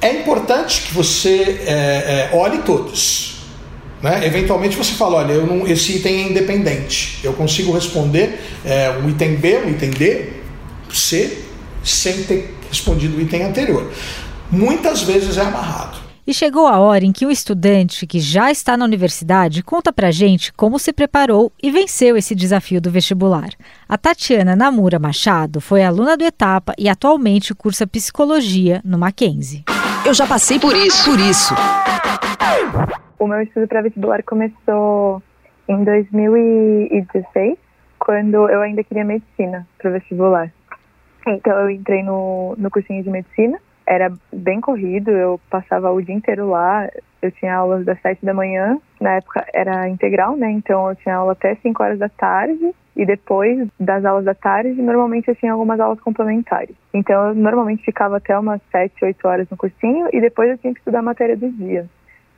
É 0.00 0.10
importante 0.12 0.82
que 0.82 0.94
você 0.94 1.60
é, 1.66 2.30
é, 2.32 2.36
olhe 2.36 2.58
todos. 2.58 3.36
Né? 4.02 4.26
Eventualmente 4.26 4.76
você 4.76 4.92
fala, 4.92 5.16
olha, 5.18 5.32
eu 5.32 5.46
não, 5.46 5.66
esse 5.66 5.96
item 5.96 6.22
é 6.22 6.28
independente. 6.30 7.18
Eu 7.22 7.34
consigo 7.34 7.72
responder 7.72 8.40
é, 8.64 8.90
um 9.02 9.10
item 9.10 9.36
B, 9.36 9.58
um 9.66 9.70
item 9.70 9.90
D, 9.90 10.35
C, 10.94 11.44
sem 11.84 12.24
ter 12.24 12.54
respondido 12.68 13.16
o 13.16 13.20
item 13.20 13.44
anterior. 13.44 13.90
Muitas 14.50 15.02
vezes 15.02 15.36
é 15.36 15.42
amarrado. 15.42 16.06
E 16.26 16.34
chegou 16.34 16.66
a 16.66 16.78
hora 16.80 17.04
em 17.04 17.12
que 17.12 17.24
o 17.24 17.30
estudante 17.30 18.04
que 18.04 18.18
já 18.18 18.50
está 18.50 18.76
na 18.76 18.84
universidade 18.84 19.62
conta 19.62 19.92
pra 19.92 20.10
gente 20.10 20.52
como 20.52 20.76
se 20.76 20.92
preparou 20.92 21.52
e 21.62 21.70
venceu 21.70 22.16
esse 22.16 22.34
desafio 22.34 22.80
do 22.80 22.90
vestibular. 22.90 23.50
A 23.88 23.96
Tatiana 23.96 24.56
Namura 24.56 24.98
Machado 24.98 25.60
foi 25.60 25.84
aluna 25.84 26.16
do 26.16 26.24
Etapa 26.24 26.74
e 26.76 26.88
atualmente 26.88 27.54
cursa 27.54 27.86
psicologia 27.86 28.80
no 28.84 28.98
Mackenzie. 28.98 29.62
Eu 30.04 30.12
já 30.12 30.26
passei 30.26 30.58
por 30.58 30.74
isso, 30.74 31.08
por 31.08 31.20
isso. 31.20 31.54
O 33.20 33.28
meu 33.28 33.40
estudo 33.42 33.68
para 33.68 33.82
vestibular 33.82 34.20
começou 34.24 35.22
em 35.68 35.84
2016, 35.84 37.56
quando 38.00 38.48
eu 38.48 38.62
ainda 38.62 38.82
queria 38.82 39.04
medicina 39.04 39.66
para 39.78 39.92
vestibular. 39.92 40.52
Então 41.26 41.58
eu 41.60 41.70
entrei 41.70 42.02
no, 42.02 42.54
no 42.56 42.70
cursinho 42.70 43.02
de 43.02 43.10
medicina 43.10 43.58
era 43.86 44.12
bem 44.32 44.60
corrido, 44.60 45.10
eu 45.10 45.40
passava 45.48 45.92
o 45.92 46.02
dia 46.02 46.14
inteiro 46.14 46.50
lá, 46.50 46.88
eu 47.22 47.30
tinha 47.30 47.54
aulas 47.54 47.84
das 47.84 48.00
sete 48.00 48.24
da 48.26 48.34
manhã, 48.34 48.78
na 49.00 49.12
época 49.12 49.46
era 49.54 49.88
integral, 49.88 50.36
né, 50.36 50.50
então 50.50 50.90
eu 50.90 50.96
tinha 50.96 51.14
aula 51.14 51.32
até 51.32 51.54
cinco 51.56 51.82
horas 51.82 51.98
da 51.98 52.08
tarde, 52.08 52.74
e 52.96 53.06
depois 53.06 53.68
das 53.78 54.04
aulas 54.04 54.24
da 54.24 54.34
tarde, 54.34 54.70
normalmente 54.82 55.28
eu 55.28 55.36
tinha 55.36 55.52
algumas 55.52 55.78
aulas 55.78 56.00
complementares. 56.00 56.74
Então 56.92 57.28
eu 57.28 57.34
normalmente 57.34 57.84
ficava 57.84 58.16
até 58.16 58.36
umas 58.38 58.60
7, 58.72 59.04
8 59.04 59.28
horas 59.28 59.50
no 59.50 59.56
cursinho 59.56 60.08
e 60.14 60.20
depois 60.20 60.50
eu 60.50 60.56
tinha 60.56 60.72
que 60.72 60.80
estudar 60.80 61.00
a 61.00 61.02
matéria 61.02 61.36
do 61.36 61.50
dia. 61.50 61.86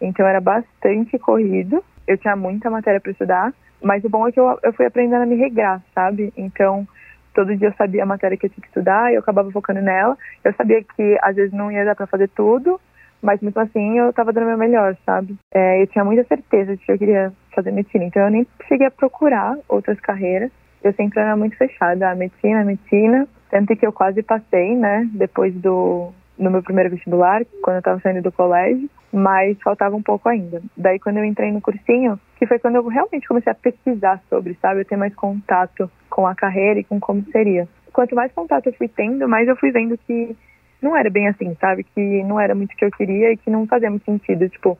Então 0.01 0.27
era 0.27 0.40
bastante 0.40 1.16
corrido, 1.16 1.83
eu 2.09 2.18
tinha 2.18 2.35
muita 2.35 2.68
matéria 2.68 3.01
para 3.01 3.12
estudar, 3.12 3.55
mas 3.81 4.03
o 4.03 4.09
bom 4.09 4.27
é 4.27 4.33
que 4.33 4.40
eu, 4.40 4.59
eu 4.64 4.72
fui 4.72 4.85
aprendendo 4.85 5.22
a 5.22 5.27
me 5.27 5.37
regrar, 5.37 5.81
sabe? 5.94 6.33
Então 6.37 6.88
todo 7.34 7.56
dia 7.56 7.68
eu 7.68 7.74
sabia 7.74 8.02
a 8.02 8.06
matéria 8.06 8.36
que 8.36 8.46
eu 8.46 8.50
tinha 8.50 8.62
que 8.62 8.68
estudar 8.68 9.10
e 9.10 9.14
eu 9.14 9.20
acabava 9.20 9.50
focando 9.50 9.80
nela. 9.80 10.16
Eu 10.44 10.52
sabia 10.54 10.82
que 10.82 11.18
às 11.22 11.36
vezes 11.36 11.52
não 11.52 11.70
ia 11.70 11.84
dar 11.84 11.94
para 11.94 12.06
fazer 12.06 12.28
tudo, 12.28 12.80
mas 13.22 13.40
mesmo 13.40 13.60
assim 13.60 13.98
eu 13.98 14.10
estava 14.10 14.32
dando 14.32 14.44
o 14.44 14.48
meu 14.48 14.58
melhor, 14.58 14.96
sabe? 15.04 15.36
É, 15.52 15.82
eu 15.82 15.86
tinha 15.86 16.04
muita 16.04 16.24
certeza 16.24 16.76
de 16.76 16.84
que 16.84 16.92
eu 16.92 16.98
queria 16.98 17.32
fazer 17.54 17.70
medicina, 17.70 18.04
então 18.04 18.22
eu 18.22 18.30
nem 18.30 18.46
cheguei 18.66 18.86
a 18.86 18.90
procurar 18.90 19.56
outras 19.68 19.98
carreiras. 20.00 20.50
Eu 20.82 20.92
sempre 20.92 21.20
era 21.20 21.36
muito 21.36 21.56
fechada, 21.56 22.10
a 22.10 22.14
medicina, 22.14 22.60
a 22.60 22.64
medicina, 22.64 23.26
tanto 23.50 23.74
que 23.74 23.86
eu 23.86 23.92
quase 23.92 24.22
passei, 24.22 24.76
né, 24.76 25.08
depois 25.12 25.52
do 25.54 26.12
no 26.38 26.52
meu 26.52 26.62
primeiro 26.62 26.90
vestibular, 26.90 27.42
quando 27.62 27.76
eu 27.76 27.80
estava 27.80 28.00
saindo 28.00 28.22
do 28.22 28.30
colégio, 28.30 28.88
mas 29.12 29.60
faltava 29.60 29.96
um 29.96 30.02
pouco 30.02 30.28
ainda. 30.28 30.62
Daí 30.76 30.98
quando 31.00 31.16
eu 31.16 31.24
entrei 31.24 31.50
no 31.50 31.60
cursinho, 31.60 32.18
que 32.36 32.46
foi 32.46 32.60
quando 32.60 32.76
eu 32.76 32.86
realmente 32.86 33.26
comecei 33.26 33.50
a 33.50 33.56
pesquisar 33.56 34.22
sobre, 34.28 34.56
sabe, 34.62 34.80
eu 34.80 34.84
ter 34.84 34.96
mais 34.96 35.12
contato 35.16 35.90
com 36.18 36.26
a 36.26 36.35
carreira 36.35 36.81
e 36.81 36.85
com 36.85 36.98
como 36.98 37.22
seria. 37.31 37.68
Quanto 37.92 38.16
mais 38.16 38.33
contato 38.33 38.66
eu 38.66 38.72
fui 38.72 38.88
tendo, 38.88 39.28
mais 39.28 39.46
eu 39.46 39.54
fui 39.54 39.70
vendo 39.70 39.96
que 39.96 40.37
não 40.83 40.96
era 40.96 41.09
bem 41.09 41.28
assim, 41.28 41.57
sabe? 41.61 41.85
Que 41.85 42.24
não 42.24 42.40
era 42.40 42.57
muito 42.57 42.72
o 42.72 42.76
que 42.76 42.85
eu 42.85 42.90
queria 42.90 43.31
e 43.31 43.37
que 43.37 43.48
não 43.48 43.68
fazia 43.68 43.88
muito 43.88 44.04
sentido, 44.04 44.48
tipo, 44.48 44.76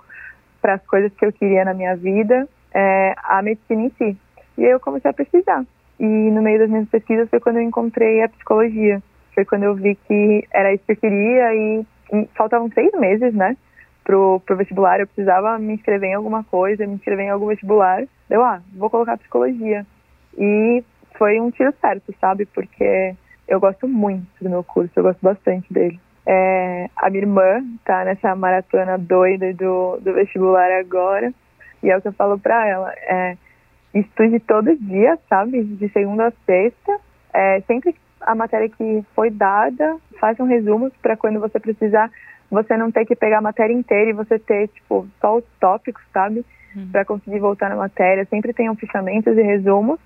para 0.61 0.75
as 0.75 0.85
coisas 0.85 1.13
que 1.13 1.25
eu 1.25 1.33
queria 1.33 1.65
na 1.65 1.75
minha 1.75 1.95
vida, 1.95 2.49
é, 2.75 3.15
a 3.23 3.41
medicina 3.41 3.83
em 3.83 3.91
si. 3.91 4.17
E 4.57 4.65
aí 4.65 4.71
eu 4.73 4.81
comecei 4.81 5.09
a 5.09 5.15
pesquisar. 5.15 5.65
E 6.01 6.05
no 6.05 6.43
meio 6.43 6.59
das 6.59 6.69
minhas 6.69 6.89
pesquisas 6.89 7.31
foi 7.31 7.39
quando 7.39 7.59
eu 7.59 7.63
encontrei 7.63 8.21
a 8.21 8.29
psicologia. 8.29 9.01
Foi 9.33 9.45
quando 9.45 9.63
eu 9.63 9.77
vi 9.77 9.95
que 9.95 10.45
era 10.53 10.75
isso 10.75 10.83
que 10.87 10.91
eu 10.91 10.97
queria 10.97 11.55
e, 11.55 11.87
faltavam 12.35 12.69
seis 12.75 12.91
meses, 12.99 13.33
né? 13.33 13.57
Pro, 14.03 14.41
pro 14.45 14.57
vestibular, 14.57 14.99
eu 14.99 15.07
precisava 15.07 15.57
me 15.57 15.75
inscrever 15.75 16.11
em 16.11 16.15
alguma 16.15 16.43
coisa, 16.43 16.85
me 16.85 16.95
inscrever 16.95 17.27
em 17.27 17.31
algum 17.31 17.47
vestibular. 17.47 18.03
Eu, 18.29 18.43
ah, 18.43 18.61
vou 18.75 18.91
colocar 18.91 19.17
psicologia. 19.19 19.87
E 20.37 20.83
foi 21.19 21.41
um 21.41 21.51
tiro 21.51 21.75
certo, 21.81 22.15
sabe? 22.21 22.47
Porque 22.47 23.15
eu 23.47 23.59
gosto 23.59 23.89
muito 23.89 24.27
do 24.41 24.49
meu 24.49 24.63
curso, 24.63 24.93
eu 24.97 25.03
gosto 25.03 25.21
bastante 25.21 25.71
dele. 25.73 26.01
É, 26.27 26.89
a 26.97 27.11
minha 27.11 27.23
irmã 27.23 27.65
tá 27.85 28.05
nessa 28.05 28.37
maratona 28.37 28.97
doida 28.97 29.53
do, 29.55 29.99
do 29.99 30.13
vestibular 30.15 30.71
agora, 30.79 31.33
e 31.83 31.91
é 31.91 31.97
o 31.97 32.03
que 32.03 32.09
eu 32.09 32.13
falo 32.13 32.39
pra 32.39 32.67
ela, 32.67 32.93
é, 32.93 33.37
estude 33.95 34.39
todo 34.41 34.77
dia, 34.77 35.19
sabe, 35.29 35.65
de 35.65 35.89
segunda 35.89 36.29
a 36.29 36.33
sexta, 36.45 37.01
é, 37.33 37.61
sempre 37.63 37.95
a 38.21 38.35
matéria 38.35 38.69
que 38.69 39.05
foi 39.15 39.31
dada, 39.31 39.97
faça 40.21 40.43
um 40.43 40.47
resumo 40.47 40.91
para 41.01 41.17
quando 41.17 41.41
você 41.41 41.59
precisar, 41.59 42.11
você 42.51 42.77
não 42.77 42.91
ter 42.91 43.07
que 43.07 43.17
pegar 43.17 43.39
a 43.39 43.43
matéria 43.43 43.73
inteira 43.73 44.11
e 44.11 44.15
você 44.15 44.39
ter, 44.39 44.69
tipo, 44.69 45.07
só 45.21 45.37
os 45.37 45.45
tópicos, 45.59 46.03
sabe, 46.13 46.45
uhum. 46.77 46.89
para 46.93 47.05
conseguir 47.05 47.39
voltar 47.39 47.71
na 47.71 47.77
matéria, 47.77 48.27
sempre 48.27 48.53
tenham 48.53 48.75
fichamentos 48.75 49.37
e 49.37 49.43
resumos, 49.43 49.99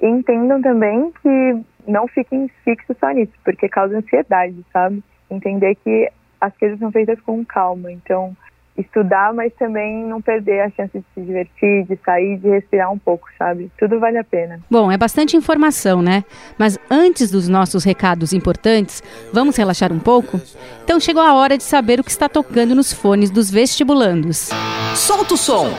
e 0.00 0.06
entendam 0.06 0.60
também 0.60 1.12
que 1.22 1.64
não 1.86 2.06
fiquem 2.08 2.50
fixos 2.64 2.96
só 2.98 3.10
nisso, 3.10 3.32
porque 3.44 3.68
causa 3.68 3.98
ansiedade, 3.98 4.56
sabe? 4.72 5.02
Entender 5.30 5.74
que 5.76 6.10
as 6.40 6.56
coisas 6.56 6.78
são 6.78 6.90
feitas 6.90 7.20
com 7.20 7.44
calma. 7.44 7.90
Então, 7.90 8.36
estudar, 8.76 9.32
mas 9.32 9.52
também 9.54 10.04
não 10.04 10.20
perder 10.20 10.60
a 10.62 10.70
chance 10.70 10.98
de 10.98 11.04
se 11.14 11.20
divertir, 11.20 11.84
de 11.84 11.98
sair, 12.04 12.36
de 12.38 12.48
respirar 12.48 12.90
um 12.90 12.98
pouco, 12.98 13.28
sabe? 13.38 13.70
Tudo 13.78 14.00
vale 14.00 14.18
a 14.18 14.24
pena. 14.24 14.60
Bom, 14.70 14.90
é 14.90 14.98
bastante 14.98 15.36
informação, 15.36 16.02
né? 16.02 16.24
Mas 16.58 16.78
antes 16.90 17.30
dos 17.30 17.48
nossos 17.48 17.84
recados 17.84 18.32
importantes, 18.32 19.02
vamos 19.32 19.56
relaxar 19.56 19.92
um 19.92 20.00
pouco? 20.00 20.40
Então 20.82 20.98
chegou 20.98 21.22
a 21.22 21.34
hora 21.34 21.56
de 21.56 21.62
saber 21.62 22.00
o 22.00 22.04
que 22.04 22.10
está 22.10 22.28
tocando 22.28 22.74
nos 22.74 22.92
fones 22.92 23.30
dos 23.30 23.50
vestibulandos. 23.50 24.50
Solta 24.94 25.34
o 25.34 25.36
som! 25.36 25.70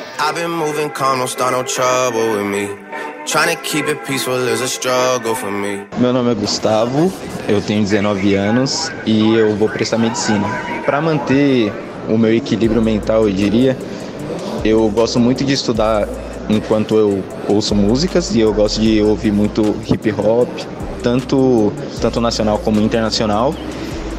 Meu 5.97 6.13
nome 6.13 6.31
é 6.31 6.35
Gustavo, 6.35 7.11
eu 7.49 7.59
tenho 7.59 7.81
19 7.81 8.35
anos 8.35 8.91
e 9.03 9.33
eu 9.33 9.55
vou 9.55 9.67
prestar 9.67 9.97
medicina. 9.97 10.47
Para 10.85 11.01
manter 11.01 11.73
o 12.07 12.19
meu 12.19 12.31
equilíbrio 12.31 12.83
mental, 12.83 13.27
eu 13.27 13.33
diria, 13.33 13.75
eu 14.63 14.87
gosto 14.89 15.19
muito 15.19 15.43
de 15.43 15.53
estudar 15.53 16.07
enquanto 16.47 16.95
eu 16.95 17.23
ouço 17.49 17.73
músicas 17.73 18.35
e 18.35 18.41
eu 18.41 18.53
gosto 18.53 18.79
de 18.79 19.01
ouvir 19.01 19.31
muito 19.31 19.75
hip 19.91 20.11
hop, 20.11 20.47
tanto, 21.01 21.73
tanto 21.99 22.21
nacional 22.21 22.59
como 22.59 22.79
internacional. 22.79 23.55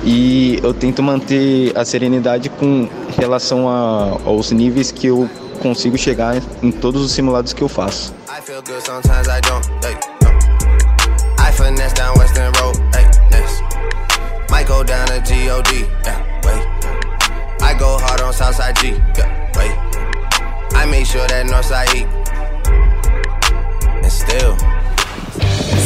E 0.05 0.59
eu 0.65 0.75
tento 0.75 1.01
manter 1.01 1.73
a 1.77 1.85
serenidade 1.85 2.49
com 2.49 2.89
relação 3.17 3.69
a, 3.69 4.19
aos 4.25 4.51
níveis 4.51 4.91
que 4.91 5.07
eu 5.07 5.31
consigo 5.67 5.99
chegar 5.99 6.41
em 6.63 6.71
todos 6.71 7.03
os 7.03 7.11
simulados 7.11 7.53
que 7.53 7.61
eu 7.61 7.69
faço. 7.69 8.15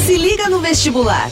Se 0.07 0.19
liga 0.19 0.51
no 0.51 0.61
vestibular. 0.61 1.31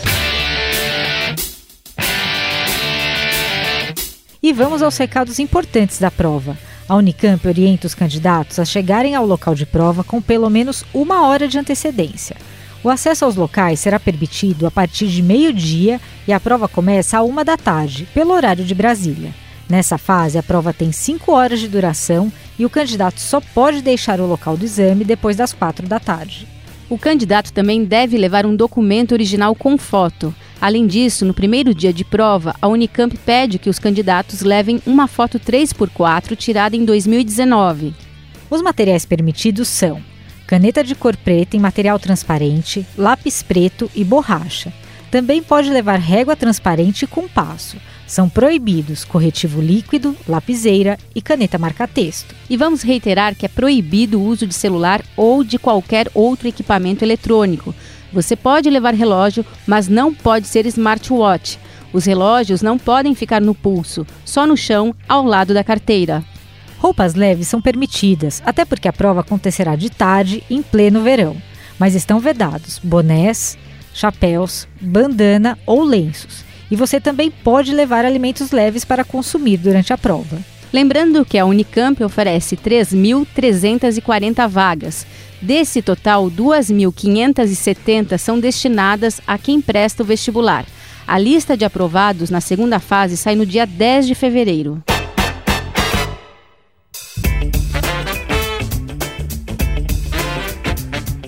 E 4.43 4.53
vamos 4.55 4.81
aos 4.81 4.97
recados 4.97 5.39
importantes 5.39 5.99
da 5.99 6.11
prova. 6.11 6.57
A 6.89 6.97
Unicamp 6.97 7.47
orienta 7.47 7.87
os 7.87 7.95
candidatos 7.95 8.59
a 8.59 8.65
chegarem 8.65 9.15
ao 9.15 9.27
local 9.27 9.55
de 9.55 9.67
prova 9.67 10.03
com 10.03 10.23
pelo 10.23 10.49
menos 10.49 10.85
uma 10.95 11.27
hora 11.27 11.47
de 11.47 11.59
antecedência. 11.59 12.35
O 12.83 12.89
acesso 12.89 13.27
aos 13.27 13.37
locais 13.37 13.79
será 13.79 14.01
permitido 14.01 14.67
a 14.67 14.71
partir 14.71 15.09
de 15.09 15.21
meio-dia 15.23 16.01
e 16.27 16.33
a 16.33 16.41
prova 16.41 16.67
começa 16.67 17.19
a 17.19 17.23
uma 17.23 17.45
da 17.45 17.59
tarde, 17.59 18.09
pelo 18.15 18.33
horário 18.33 18.65
de 18.65 18.75
Brasília. 18.75 19.35
Nessa 19.69 19.99
fase, 19.99 20.39
a 20.39 20.43
prova 20.43 20.73
tem 20.73 20.91
cinco 20.91 21.33
horas 21.33 21.61
de 21.61 21.69
duração 21.69 22.33
e 22.59 22.65
o 22.65 22.71
candidato 22.71 23.21
só 23.21 23.39
pode 23.39 23.83
deixar 23.83 24.19
o 24.19 24.27
local 24.27 24.57
do 24.57 24.65
exame 24.65 25.05
depois 25.05 25.37
das 25.37 25.53
quatro 25.53 25.87
da 25.87 26.01
tarde. 26.01 26.49
O 26.91 26.97
candidato 26.97 27.53
também 27.53 27.85
deve 27.85 28.17
levar 28.17 28.47
um 28.47 28.57
documento 28.57 29.13
original 29.13 29.55
com 29.55 29.77
foto. 29.77 30.35
Além 30.59 30.87
disso, 30.87 31.27
no 31.27 31.35
primeiro 31.35 31.75
dia 31.75 31.93
de 31.93 32.03
prova, 32.03 32.55
a 32.63 32.67
Unicamp 32.67 33.15
pede 33.19 33.59
que 33.59 33.69
os 33.69 33.79
candidatos 33.79 34.41
levem 34.41 34.81
uma 34.87 35.07
foto 35.07 35.39
3x4 35.39 36.35
tirada 36.35 36.75
em 36.75 36.87
2019. 36.87 37.95
Os 38.49 38.63
materiais 38.63 39.05
permitidos 39.05 39.69
são 39.69 40.03
caneta 40.47 40.83
de 40.83 40.95
cor 40.95 41.15
preta 41.15 41.59
em 41.59 41.61
material 41.61 41.99
transparente, 41.99 42.87
lápis 42.97 43.43
preto 43.43 43.91
e 43.95 44.03
borracha. 44.03 44.73
Também 45.11 45.43
pode 45.43 45.71
levar 45.71 45.99
régua 45.99 46.37
transparente 46.37 47.03
e 47.03 47.07
compasso. 47.07 47.77
São 48.07 48.29
proibidos 48.29 49.05
corretivo 49.05 49.61
líquido, 49.61 50.17
lapiseira 50.27 50.99
e 51.15 51.23
caneta 51.23 51.59
marca-texto. 51.59 52.35
E 52.49 52.57
vamos 52.57 52.83
reiterar 52.83 53.35
que 53.35 53.47
é 53.47 53.49
proibido 53.49 54.19
o 54.19 54.25
uso 54.25 54.47
de 54.47 54.55
celular 54.55 55.03
ou 55.17 55.43
de 55.43 55.59
qualquer 55.59 56.11
outro 56.15 56.49
equipamento 56.49 57.05
eletrônico. 57.05 57.75
Você 58.13 58.35
pode 58.35 58.71
levar 58.71 58.95
relógio, 58.95 59.45
mas 59.67 59.89
não 59.89 60.15
pode 60.15 60.47
ser 60.47 60.65
smartwatch. 60.67 61.59
Os 61.93 62.05
relógios 62.05 62.63
não 62.63 62.79
podem 62.79 63.15
ficar 63.15 63.41
no 63.41 63.55
pulso, 63.55 64.07
só 64.25 64.47
no 64.47 64.57
chão, 64.57 64.95
ao 65.09 65.25
lado 65.25 65.55
da 65.55 65.65
carteira. 65.65 66.25
Roupas 66.79 67.15
leves 67.15 67.49
são 67.49 67.61
permitidas, 67.61 68.43
até 68.45 68.65
porque 68.65 68.89
a 68.89 68.93
prova 68.93 69.21
acontecerá 69.21 69.75
de 69.75 69.91
tarde, 69.91 70.43
em 70.49 70.63
pleno 70.63 71.03
verão. 71.03 71.37
Mas 71.79 71.95
estão 71.95 72.21
vedados 72.21 72.79
bonés, 72.83 73.59
chapéus, 73.99 74.69
bandana 74.81 75.59
ou 75.67 75.83
lenços. 75.83 76.45
E 76.71 76.77
você 76.77 77.01
também 77.01 77.31
pode 77.31 77.73
levar 77.73 78.05
alimentos 78.05 78.51
leves 78.51 78.85
para 78.85 79.05
consumir 79.05 79.57
durante 79.57 79.93
a 79.93 79.99
prova. 79.99 80.39
Lembrando 80.73 81.25
que 81.25 81.39
a 81.39 81.47
Unicamp 81.47 82.03
oferece 82.05 82.57
3.340 82.57 84.47
vagas. 84.49 85.07
Desse 85.41 85.81
total, 85.81 86.31
2.570 86.31 88.19
são 88.19 88.39
destinadas 88.39 89.21
a 89.27 89.39
quem 89.39 89.61
presta 89.61 90.03
o 90.03 90.07
vestibular. 90.07 90.67
A 91.07 91.19
lista 91.19 91.57
de 91.57 91.65
aprovados 91.65 92.29
na 92.29 92.41
segunda 92.41 92.79
fase 92.79 93.17
sai 93.17 93.35
no 93.35 93.47
dia 93.47 93.67
10 93.67 94.07
de 94.07 94.15
fevereiro. 94.15 94.83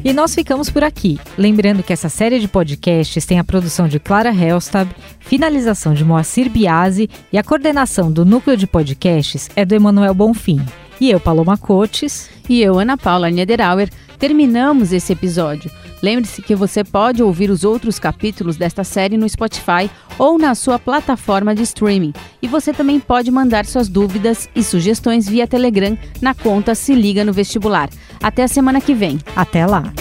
E 0.05 0.13
nós 0.13 0.35
ficamos 0.35 0.71
por 0.71 0.83
aqui. 0.83 1.19
Lembrando 1.37 1.83
que 1.83 1.93
essa 1.93 2.09
série 2.09 2.39
de 2.39 2.49
podcasts 2.49 3.27
tem 3.27 3.39
a 3.39 3.45
produção 3.45 3.87
de 3.87 4.01
Clara 4.01 4.31
Helstab, 4.31 4.91
finalização 5.21 5.93
de 5.93 6.05
Moacir 6.05 6.49
Biasi 6.49 7.09
e 7.33 7.37
a 7.37 7.45
coordenação 7.45 8.11
do 8.11 8.25
núcleo 8.25 8.57
de 8.57 8.67
podcasts 8.67 9.51
é 9.55 9.65
do 9.65 9.75
Emanuel 9.75 10.15
Bonfim. 10.15 10.61
E 11.01 11.11
eu, 11.11 11.21
Paloma 11.21 11.57
Cotes. 11.57 12.29
E 12.49 12.61
eu, 12.61 12.79
Ana 12.79 12.97
Paula 12.97 13.31
Niederauer, 13.31 13.91
terminamos 14.19 14.93
esse 14.93 15.13
episódio. 15.13 15.71
Lembre-se 16.03 16.43
que 16.43 16.55
você 16.55 16.83
pode 16.83 17.23
ouvir 17.23 17.51
os 17.51 17.65
outros 17.65 17.99
capítulos 17.99 18.57
desta 18.57 18.85
série 18.85 19.17
no 19.17 19.29
Spotify 19.29 19.91
ou 20.19 20.39
na 20.39 20.55
sua 20.55 20.79
plataforma 20.79 21.55
de 21.55 21.63
streaming. 21.63 22.13
E 22.41 22.49
você 22.49 22.73
também 22.73 22.99
pode 22.99 23.31
mandar 23.31 23.67
suas 23.67 23.89
dúvidas 23.89 24.49
e 24.55 24.63
sugestões 24.63 25.29
via 25.29 25.47
Telegram 25.47 25.97
na 26.21 26.35
conta 26.35 26.75
Se 26.75 26.95
Liga 26.95 27.25
no 27.25 27.33
Vestibular. 27.33 27.91
Até 28.23 28.45
a 28.45 28.49
semana 28.49 28.81
que 28.81 28.95
vem. 28.95 29.19
Até 29.37 29.67
lá! 29.67 29.93